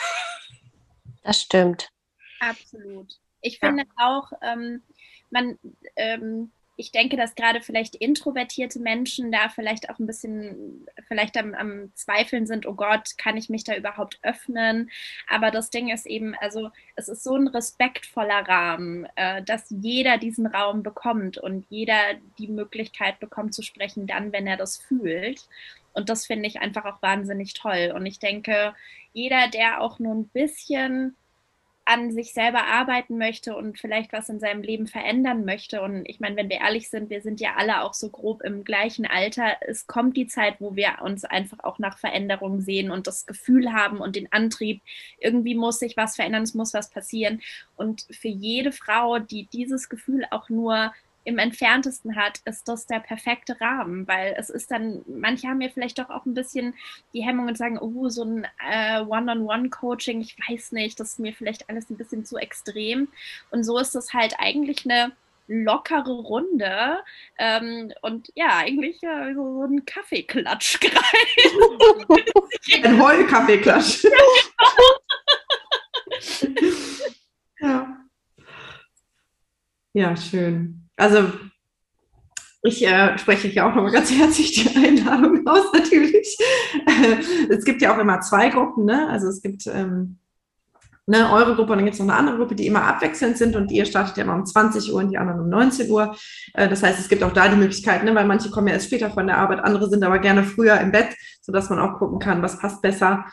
Das 1.26 1.40
stimmt. 1.40 1.88
Absolut. 2.42 3.18
Ich 3.44 3.60
finde 3.60 3.84
ja. 3.84 4.08
auch, 4.08 4.32
ähm, 4.42 4.82
man, 5.30 5.60
ähm, 5.96 6.52
ich 6.76 6.92
denke, 6.92 7.18
dass 7.18 7.36
gerade 7.36 7.62
vielleicht 7.62 7.96
introvertierte 7.96 8.80
Menschen 8.80 9.32
da 9.32 9.50
vielleicht 9.50 9.90
auch 9.90 10.00
ein 10.00 10.08
bisschen, 10.08 10.88
vielleicht 11.08 11.38
am, 11.38 11.54
am, 11.54 11.94
Zweifeln 11.94 12.48
sind, 12.48 12.66
oh 12.66 12.74
Gott, 12.74 13.18
kann 13.18 13.38
ich 13.38 13.50
mich 13.50 13.64
da 13.64 13.76
überhaupt 13.76 14.18
öffnen? 14.24 14.90
Aber 15.30 15.52
das 15.52 15.70
Ding 15.70 15.90
ist 15.90 16.08
eben, 16.08 16.34
also 16.40 16.72
es 16.96 17.10
ist 17.10 17.24
so 17.24 17.36
ein 17.36 17.48
respektvoller 17.48 18.48
Rahmen, 18.48 19.08
äh, 19.16 19.44
dass 19.44 19.68
jeder 19.70 20.18
diesen 20.18 20.48
Raum 20.48 20.82
bekommt 20.82 21.38
und 21.38 21.66
jeder 21.70 22.16
die 22.40 22.48
Möglichkeit 22.48 23.20
bekommt 23.20 23.54
zu 23.54 23.62
sprechen, 23.62 24.08
dann, 24.08 24.32
wenn 24.32 24.48
er 24.48 24.58
das 24.58 24.78
fühlt. 24.78 25.48
Und 25.94 26.10
das 26.10 26.26
finde 26.26 26.48
ich 26.48 26.60
einfach 26.60 26.86
auch 26.86 27.02
wahnsinnig 27.04 27.54
toll. 27.54 27.94
Und 27.96 28.08
ich 28.08 28.18
denke, 28.18 28.74
jeder, 29.14 29.48
der 29.48 29.80
auch 29.80 30.00
nur 30.00 30.16
ein 30.16 30.28
bisschen 30.30 31.16
an 31.86 32.12
sich 32.12 32.34
selber 32.34 32.66
arbeiten 32.66 33.18
möchte 33.18 33.56
und 33.56 33.78
vielleicht 33.78 34.14
was 34.14 34.30
in 34.30 34.40
seinem 34.40 34.62
Leben 34.62 34.88
verändern 34.88 35.44
möchte. 35.44 35.82
Und 35.82 36.06
ich 36.08 36.22
meine, 36.22 36.38
wenn 36.38 36.50
wir 36.50 36.62
ehrlich 36.62 36.90
sind, 36.90 37.10
wir 37.10 37.22
sind 37.22 37.42
ja 37.42 37.56
alle 37.58 37.82
auch 37.82 37.94
so 37.94 38.10
grob 38.10 38.42
im 38.42 38.64
gleichen 38.64 39.06
Alter. 39.06 39.58
Es 39.62 39.86
kommt 39.86 40.16
die 40.16 40.28
Zeit, 40.28 40.56
wo 40.60 40.76
wir 40.78 41.02
uns 41.02 41.26
einfach 41.26 41.60
auch 41.64 41.80
nach 41.80 41.98
Veränderungen 41.98 42.62
sehen 42.62 42.90
und 42.90 43.06
das 43.08 43.26
Gefühl 43.26 43.74
haben 43.74 43.98
und 43.98 44.16
den 44.16 44.32
Antrieb, 44.32 44.82
irgendwie 45.20 45.56
muss 45.56 45.80
sich 45.80 45.98
was 45.98 46.16
verändern, 46.16 46.44
es 46.44 46.54
muss 46.54 46.74
was 46.74 46.90
passieren. 46.90 47.42
Und 47.76 48.06
für 48.12 48.30
jede 48.30 48.72
Frau, 48.72 49.20
die 49.20 49.46
dieses 49.48 49.90
Gefühl 49.90 50.26
auch 50.32 50.50
nur 50.50 50.94
im 51.24 51.38
entferntesten 51.38 52.16
hat, 52.16 52.40
ist 52.46 52.68
das 52.68 52.86
der 52.86 53.00
perfekte 53.00 53.60
Rahmen, 53.62 54.08
weil 54.08 54.36
es 54.38 54.50
ist 54.50 54.72
dann, 54.72 55.04
manche 55.08 55.48
haben 55.48 55.62
ja 55.62 55.70
vielleicht 55.70 56.00
doch 56.00 56.10
auch 56.10 56.26
ein 56.26 56.34
bisschen 56.34 56.74
die 57.14 57.24
Hemmung 57.24 57.48
und 57.48 57.58
sagen, 57.58 57.78
oh, 57.80 58.10
so 58.10 58.24
ein 58.24 58.48
äh, 58.70 59.02
One-on-One-Coaching, 59.02 60.22
ich 60.22 60.38
weiß 60.50 60.74
nicht, 60.74 61.00
das 61.00 61.14
ist 61.14 61.20
mir 61.20 61.34
vielleicht 61.34 61.70
alles 61.70 61.90
ein 61.90 61.98
bisschen 61.98 62.26
zu 62.26 62.38
extrem. 62.38 63.08
Und 63.52 63.64
so 63.64 63.78
ist 63.78 63.96
es 63.96 64.14
halt 64.14 64.36
eigentlich 64.40 64.86
eine 64.86 65.14
lockere 65.48 66.12
Runde 66.12 67.00
ähm, 67.38 67.94
und 68.02 68.30
ja, 68.36 68.58
eigentlich 68.58 69.02
äh, 69.04 69.34
so, 69.34 69.60
so 69.60 69.64
ein 69.64 69.86
Kaffeeklatsch 69.86 70.80
ein 72.84 73.02
Heulkaffeeklatsch. 73.02 74.06
ja. 77.60 77.98
Ja, 79.94 80.16
schön. 80.16 80.83
Also 80.96 81.32
ich 82.62 82.86
äh, 82.86 83.18
spreche 83.18 83.50
hier 83.50 83.66
auch 83.66 83.76
nochmal 83.76 83.92
ganz 83.92 84.12
herzlich 84.18 84.52
die 84.54 84.76
Einladung 84.76 85.46
aus, 85.46 85.74
natürlich. 85.74 86.38
es 87.50 87.66
gibt 87.66 87.82
ja 87.82 87.94
auch 87.94 88.00
immer 88.00 88.22
zwei 88.22 88.50
Gruppen, 88.50 88.86
ne? 88.86 89.10
Also 89.10 89.28
es 89.28 89.42
gibt 89.42 89.68
ähm, 89.68 90.18
ne, 91.06 91.32
eure 91.32 91.56
Gruppe 91.56 91.74
und 91.74 91.80
dann 91.80 91.86
gibt 91.86 91.96
es 91.96 92.00
noch 92.00 92.08
eine 92.08 92.18
andere 92.18 92.38
Gruppe, 92.38 92.56
die 92.56 92.68
immer 92.68 92.84
abwechselnd 92.84 93.38
sind 93.38 93.56
und 93.56 93.72
ihr 93.72 93.86
startet 93.86 94.18
ja 94.18 94.24
immer 94.24 94.36
um 94.36 94.46
20 94.46 94.94
Uhr 94.94 95.00
und 95.00 95.10
die 95.10 95.18
anderen 95.18 95.42
um 95.42 95.50
19 95.50 95.90
Uhr. 95.92 96.16
Äh, 96.54 96.70
das 96.70 96.84
heißt, 96.84 97.00
es 97.00 97.10
gibt 97.10 97.24
auch 97.24 97.34
da 97.34 97.50
die 97.50 97.58
Möglichkeit, 97.58 98.04
ne, 98.04 98.16
weil 98.16 98.26
manche 98.26 98.50
kommen 98.50 98.68
ja 98.68 98.76
erst 98.76 98.88
später 98.88 99.10
von 99.10 99.28
der 99.28 99.38
Arbeit, 99.38 99.60
andere 99.60 99.90
sind 99.90 100.04
aber 100.04 100.20
gerne 100.20 100.44
früher 100.44 100.80
im 100.80 100.92
Bett, 100.92 101.10
sodass 101.42 101.70
man 101.70 101.80
auch 101.80 101.98
gucken 102.00 102.20
kann, 102.20 102.42
was 102.42 102.60
passt 102.60 102.82
besser. 102.82 103.26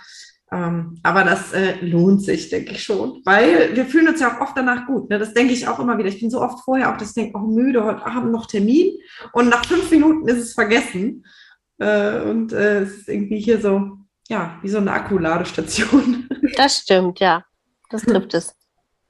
Ähm, 0.52 0.98
aber 1.04 1.22
das 1.22 1.52
äh, 1.52 1.76
lohnt 1.80 2.22
sich, 2.22 2.48
denke 2.48 2.72
ich 2.72 2.82
schon, 2.82 3.22
weil 3.24 3.76
wir 3.76 3.86
fühlen 3.86 4.08
uns 4.08 4.20
ja 4.20 4.34
auch 4.34 4.40
oft 4.40 4.56
danach 4.56 4.86
gut. 4.86 5.08
Ne? 5.08 5.18
Das 5.18 5.32
denke 5.32 5.52
ich 5.52 5.68
auch 5.68 5.78
immer 5.78 5.96
wieder. 5.96 6.08
Ich 6.08 6.18
bin 6.18 6.30
so 6.30 6.40
oft 6.40 6.64
vorher 6.64 6.92
auch, 6.92 6.96
dass 6.96 7.10
ich 7.10 7.14
denke, 7.14 7.38
oh 7.38 7.46
müde, 7.46 7.84
heute 7.84 8.04
Abend 8.04 8.32
noch 8.32 8.46
Termin 8.46 8.98
und 9.32 9.48
nach 9.48 9.64
fünf 9.64 9.90
Minuten 9.90 10.26
ist 10.28 10.38
es 10.38 10.54
vergessen. 10.54 11.24
Äh, 11.78 12.22
und 12.22 12.52
äh, 12.52 12.80
es 12.80 12.98
ist 12.98 13.08
irgendwie 13.08 13.40
hier 13.40 13.60
so, 13.60 13.98
ja, 14.28 14.58
wie 14.62 14.68
so 14.68 14.78
eine 14.78 14.92
Akkuladestation. 14.92 16.28
Das 16.56 16.78
stimmt, 16.78 17.20
ja. 17.20 17.44
Das 17.90 18.02
trifft 18.02 18.34
es. 18.34 18.54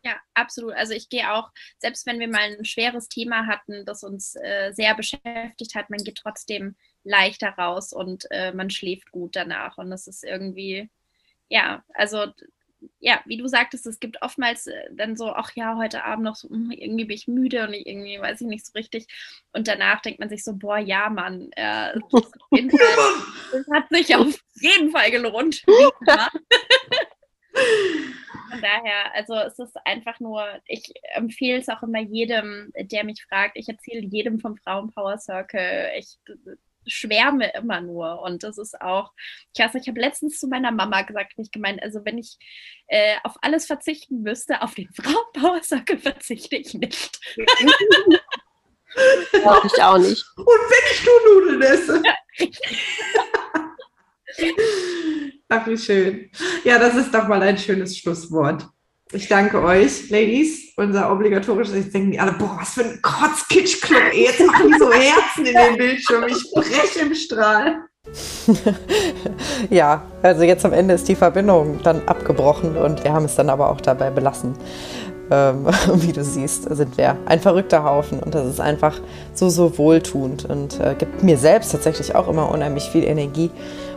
Ja, 0.05 0.17
absolut. 0.35 0.75
Also 0.75 0.93
ich 0.93 1.09
gehe 1.09 1.33
auch, 1.33 1.51
selbst 1.79 2.07
wenn 2.07 2.21
wir 2.21 2.29
mal 2.29 2.41
ein 2.41 2.65
schweres 2.65 3.09
Thema 3.09 3.47
hatten, 3.47 3.85
das 3.85 4.03
uns 4.03 4.35
äh, 4.37 4.73
sehr 4.73 4.95
beschäftigt 4.95 5.75
hat, 5.75 5.91
man 5.91 6.03
geht 6.05 6.19
trotzdem 6.19 6.77
leichter 7.03 7.51
raus 7.51 7.93
und 7.93 8.27
äh, 8.31 8.53
man 8.53 8.71
schläft 8.71 9.11
gut 9.11 9.37
danach. 9.37 9.79
Und 9.79 9.91
das 9.91 10.07
ist 10.07 10.23
irgendwie, 10.23 10.91
ja, 11.51 11.85
also 11.95 12.27
ja, 12.99 13.21
wie 13.27 13.37
du 13.37 13.47
sagtest, 13.47 13.87
es 13.87 14.01
gibt 14.01 14.23
oftmals 14.23 14.67
äh, 14.67 14.89
dann 14.93 15.17
so, 15.17 15.33
ach 15.33 15.53
ja, 15.55 15.77
heute 15.77 16.05
Abend 16.05 16.25
noch 16.25 16.37
so, 16.37 16.49
hm, 16.49 16.71
irgendwie 16.71 17.05
bin 17.05 17.17
ich 17.17 17.29
müde 17.29 17.67
und 17.67 17.75
irgendwie 17.75 18.19
weiß 18.19 18.41
ich 18.41 18.47
nicht 18.47 18.65
so 18.67 18.73
richtig. 18.73 19.07
Und 19.53 19.69
danach 19.69 20.01
denkt 20.01 20.21
man 20.21 20.31
sich 20.31 20.45
so, 20.45 20.55
boah, 20.57 20.79
ja, 20.79 21.11
Mann, 21.11 21.51
äh, 21.53 21.93
das, 22.11 22.31
das, 23.53 23.67
hat 23.73 23.89
sich 23.91 24.15
auf 24.17 24.43
jeden 24.55 24.91
Fall 24.91 25.11
gelohnt. 25.11 25.63
Von 28.51 28.61
daher, 28.63 29.15
also 29.15 29.35
es 29.35 29.59
ist 29.59 29.77
einfach 29.85 30.19
nur, 30.19 30.45
ich 30.67 30.93
empfehle 31.15 31.59
es 31.59 31.69
auch 31.69 31.83
immer 31.83 32.01
jedem, 32.01 32.73
der 32.77 33.05
mich 33.05 33.23
fragt. 33.29 33.57
Ich 33.57 33.69
erzähle 33.69 34.07
jedem 34.07 34.41
vom 34.41 34.57
Frauenpower 34.57 35.19
Circle. 35.19 35.91
Ich 35.97 36.19
schwärme 36.87 37.53
immer 37.55 37.81
nur. 37.81 38.23
Und 38.23 38.43
das 38.43 38.59
ist 38.59 38.81
auch, 38.81 39.13
ich 39.55 39.63
weiß, 39.63 39.75
ich 39.75 39.89
habe 39.89 40.01
letztens 40.01 40.39
zu 40.39 40.49
meiner 40.49 40.71
Mama 40.71 41.03
gesagt, 41.03 41.33
ich 41.37 41.51
gemeint, 41.51 41.83
also 41.83 42.05
wenn 42.05 42.19
ich 42.19 42.37
äh, 42.89 43.17
auf 43.25 43.37
alles 43.43 43.67
verzichten 43.67 44.23
müsste, 44.23 44.63
auf 44.63 44.75
den 44.75 44.89
Frauenpower 44.93 45.63
Circle 45.63 45.99
verzichte 45.99 46.57
ich 46.57 46.75
nicht. 46.75 47.21
ja, 49.33 49.63
ich 49.65 49.83
auch 49.83 49.99
nicht. 49.99 50.25
Und 50.37 50.47
wenn 50.47 50.93
ich 50.93 51.05
nur 51.05 51.21
Nudeln 51.35 51.63
esse. 51.63 52.03
Ach, 55.49 55.67
wie 55.67 55.79
schön. 55.79 56.31
Ja, 56.65 56.79
das 56.79 56.95
ist 56.95 57.13
doch 57.13 57.27
mal 57.27 57.43
ein 57.43 57.59
schönes 57.59 57.99
Schlusswort. 57.99 58.67
Ich 59.13 59.27
danke 59.27 59.61
euch, 59.61 60.09
Ladies. 60.09 60.73
Unser 60.77 61.11
obligatorisches, 61.11 61.75
jetzt 61.75 61.95
denken 61.95 62.13
die 62.13 62.21
alle, 62.21 62.33
boah, 62.33 62.57
was 62.61 62.75
für 62.75 62.85
ein 62.85 63.01
Kotz-Kitsch-Club. 63.03 64.15
Jetzt 64.15 64.47
machen 64.47 64.69
die 64.69 64.79
so 64.79 64.93
Herzen 64.93 65.47
in 65.47 65.55
den 65.55 65.77
Bildschirm. 65.77 66.25
Ich 66.29 66.51
breche 66.55 67.01
im 67.07 67.15
Strahl. 67.15 67.81
ja, 69.71 70.03
also 70.23 70.43
jetzt 70.43 70.65
am 70.65 70.73
Ende 70.73 70.95
ist 70.95 71.09
die 71.09 71.17
Verbindung 71.17 71.81
dann 71.83 72.03
abgebrochen 72.07 72.77
und 72.77 73.03
wir 73.03 73.13
haben 73.13 73.25
es 73.25 73.35
dann 73.35 73.51
aber 73.51 73.71
auch 73.71 73.81
dabei 73.81 74.11
belassen. 74.11 74.55
Ähm, 75.31 75.67
wie 75.95 76.13
du 76.13 76.23
siehst, 76.23 76.75
sind 76.75 76.97
wir 76.97 77.17
ein 77.27 77.41
verrückter 77.41 77.83
Haufen 77.83 78.21
und 78.21 78.35
das 78.35 78.47
ist 78.47 78.61
einfach 78.61 79.01
so, 79.35 79.49
so 79.49 79.77
wohltuend 79.77 80.45
und 80.45 80.79
äh, 80.81 80.95
gibt 80.97 81.23
mir 81.23 81.37
selbst 81.37 81.73
tatsächlich 81.73 82.15
auch 82.15 82.29
immer 82.29 82.51
unheimlich 82.51 82.85
viel 82.85 83.05
Energie 83.05 83.51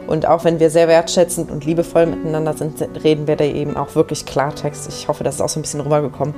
und 0.08 0.28
auch 0.28 0.44
wenn 0.44 0.60
wir 0.60 0.70
sehr 0.70 0.88
wertschätzend 0.88 1.52
und 1.52 1.66
liebevoll 1.66 2.06
miteinander 2.06 2.54
sind, 2.54 2.82
reden 3.04 3.28
wir 3.28 3.36
da 3.36 3.46
eben 3.46 3.76
auch 3.78 3.96
wirklich 3.96 4.26
Klartext. 4.26 4.90
Ich 4.90 5.08
hoffe, 5.08 5.24
das 5.24 5.36
ist 5.36 5.42
auch 5.42 5.50
so 5.50 5.60
ein 5.60 5.64
bisschen 5.64 5.82
rübergekommen, 5.82 6.34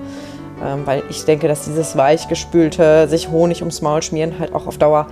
ähm, 0.64 0.82
weil 0.86 1.04
ich 1.10 1.26
denke, 1.26 1.48
dass 1.48 1.66
dieses 1.66 1.98
weichgespülte, 1.98 3.08
sich 3.08 3.30
Honig 3.30 3.62
ums 3.62 3.82
Maul 3.82 4.02
schmieren 4.02 4.40
halt 4.40 4.54
auch 4.54 4.68
auf 4.68 4.78
Dauer 4.78 5.08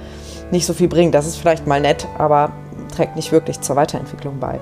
nicht 0.52 0.66
so 0.66 0.74
viel 0.74 0.88
bringt. 0.88 1.16
Das 1.16 1.26
ist 1.26 1.38
vielleicht 1.38 1.68
mal 1.68 1.82
nett, 1.82 2.08
aber 2.18 2.52
trägt 2.96 3.16
nicht 3.16 3.32
wirklich 3.32 3.62
zur 3.62 3.76
Weiterentwicklung 3.76 4.40
bei. 4.40 4.60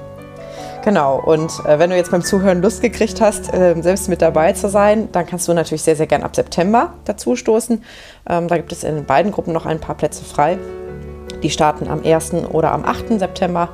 Genau, 0.83 1.21
und 1.23 1.51
äh, 1.65 1.77
wenn 1.77 1.91
du 1.91 1.95
jetzt 1.95 2.09
beim 2.09 2.23
Zuhören 2.23 2.61
Lust 2.61 2.81
gekriegt 2.81 3.21
hast, 3.21 3.53
äh, 3.53 3.75
selbst 3.81 4.09
mit 4.09 4.21
dabei 4.21 4.53
zu 4.53 4.67
sein, 4.67 5.09
dann 5.11 5.27
kannst 5.27 5.47
du 5.47 5.53
natürlich 5.53 5.83
sehr, 5.83 5.95
sehr 5.95 6.07
gern 6.07 6.23
ab 6.23 6.35
September 6.35 6.93
dazu 7.05 7.35
stoßen. 7.35 7.83
Ähm, 8.27 8.47
da 8.47 8.57
gibt 8.57 8.71
es 8.71 8.83
in 8.83 9.05
beiden 9.05 9.31
Gruppen 9.31 9.53
noch 9.53 9.67
ein 9.67 9.79
paar 9.79 9.95
Plätze 9.95 10.23
frei. 10.23 10.57
Die 11.43 11.49
starten 11.49 11.87
am 11.87 12.03
1. 12.03 12.33
oder 12.51 12.71
am 12.71 12.85
8. 12.85 13.19
September. 13.19 13.69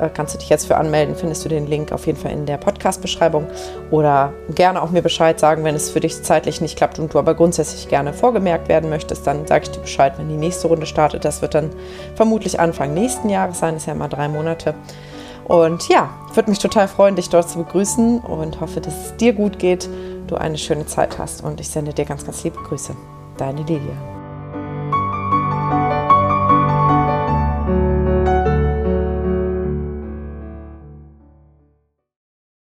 Äh, 0.00 0.08
kannst 0.12 0.34
du 0.34 0.38
dich 0.38 0.48
jetzt 0.48 0.66
für 0.66 0.76
anmelden, 0.76 1.14
findest 1.14 1.44
du 1.44 1.48
den 1.48 1.66
Link 1.66 1.92
auf 1.92 2.06
jeden 2.06 2.18
Fall 2.18 2.32
in 2.32 2.46
der 2.46 2.56
Podcast-Beschreibung. 2.56 3.46
Oder 3.90 4.32
gerne 4.54 4.82
auch 4.82 4.90
mir 4.90 5.02
Bescheid 5.02 5.38
sagen, 5.38 5.64
wenn 5.64 5.74
es 5.74 5.90
für 5.90 6.00
dich 6.00 6.22
zeitlich 6.22 6.60
nicht 6.60 6.76
klappt 6.76 6.98
und 6.98 7.14
du 7.14 7.18
aber 7.18 7.34
grundsätzlich 7.34 7.88
gerne 7.88 8.12
vorgemerkt 8.12 8.68
werden 8.68 8.90
möchtest, 8.90 9.26
dann 9.26 9.46
sage 9.46 9.64
ich 9.64 9.70
dir 9.70 9.80
Bescheid, 9.80 10.14
wenn 10.18 10.28
die 10.28 10.36
nächste 10.36 10.68
Runde 10.68 10.86
startet. 10.86 11.24
Das 11.24 11.42
wird 11.42 11.54
dann 11.54 11.70
vermutlich 12.14 12.58
Anfang 12.58 12.94
nächsten 12.94 13.28
Jahres 13.28 13.58
sein, 13.58 13.74
das 13.74 13.84
ist 13.84 13.86
ja 13.86 13.94
immer 13.94 14.08
drei 14.08 14.28
Monate. 14.28 14.74
Und 15.44 15.88
ja, 15.88 16.10
würde 16.34 16.50
mich 16.50 16.60
total 16.60 16.88
freuen, 16.88 17.16
dich 17.16 17.28
dort 17.28 17.48
zu 17.48 17.58
begrüßen 17.58 18.20
und 18.20 18.60
hoffe, 18.60 18.80
dass 18.80 19.06
es 19.06 19.16
dir 19.16 19.32
gut 19.32 19.58
geht, 19.58 19.88
du 20.28 20.36
eine 20.36 20.58
schöne 20.58 20.86
Zeit 20.86 21.18
hast 21.18 21.42
und 21.42 21.60
ich 21.60 21.68
sende 21.68 21.92
dir 21.92 22.04
ganz, 22.04 22.24
ganz 22.24 22.42
liebe 22.44 22.58
Grüße. 22.62 22.94
Deine 23.36 23.62
Lilia. 23.62 24.21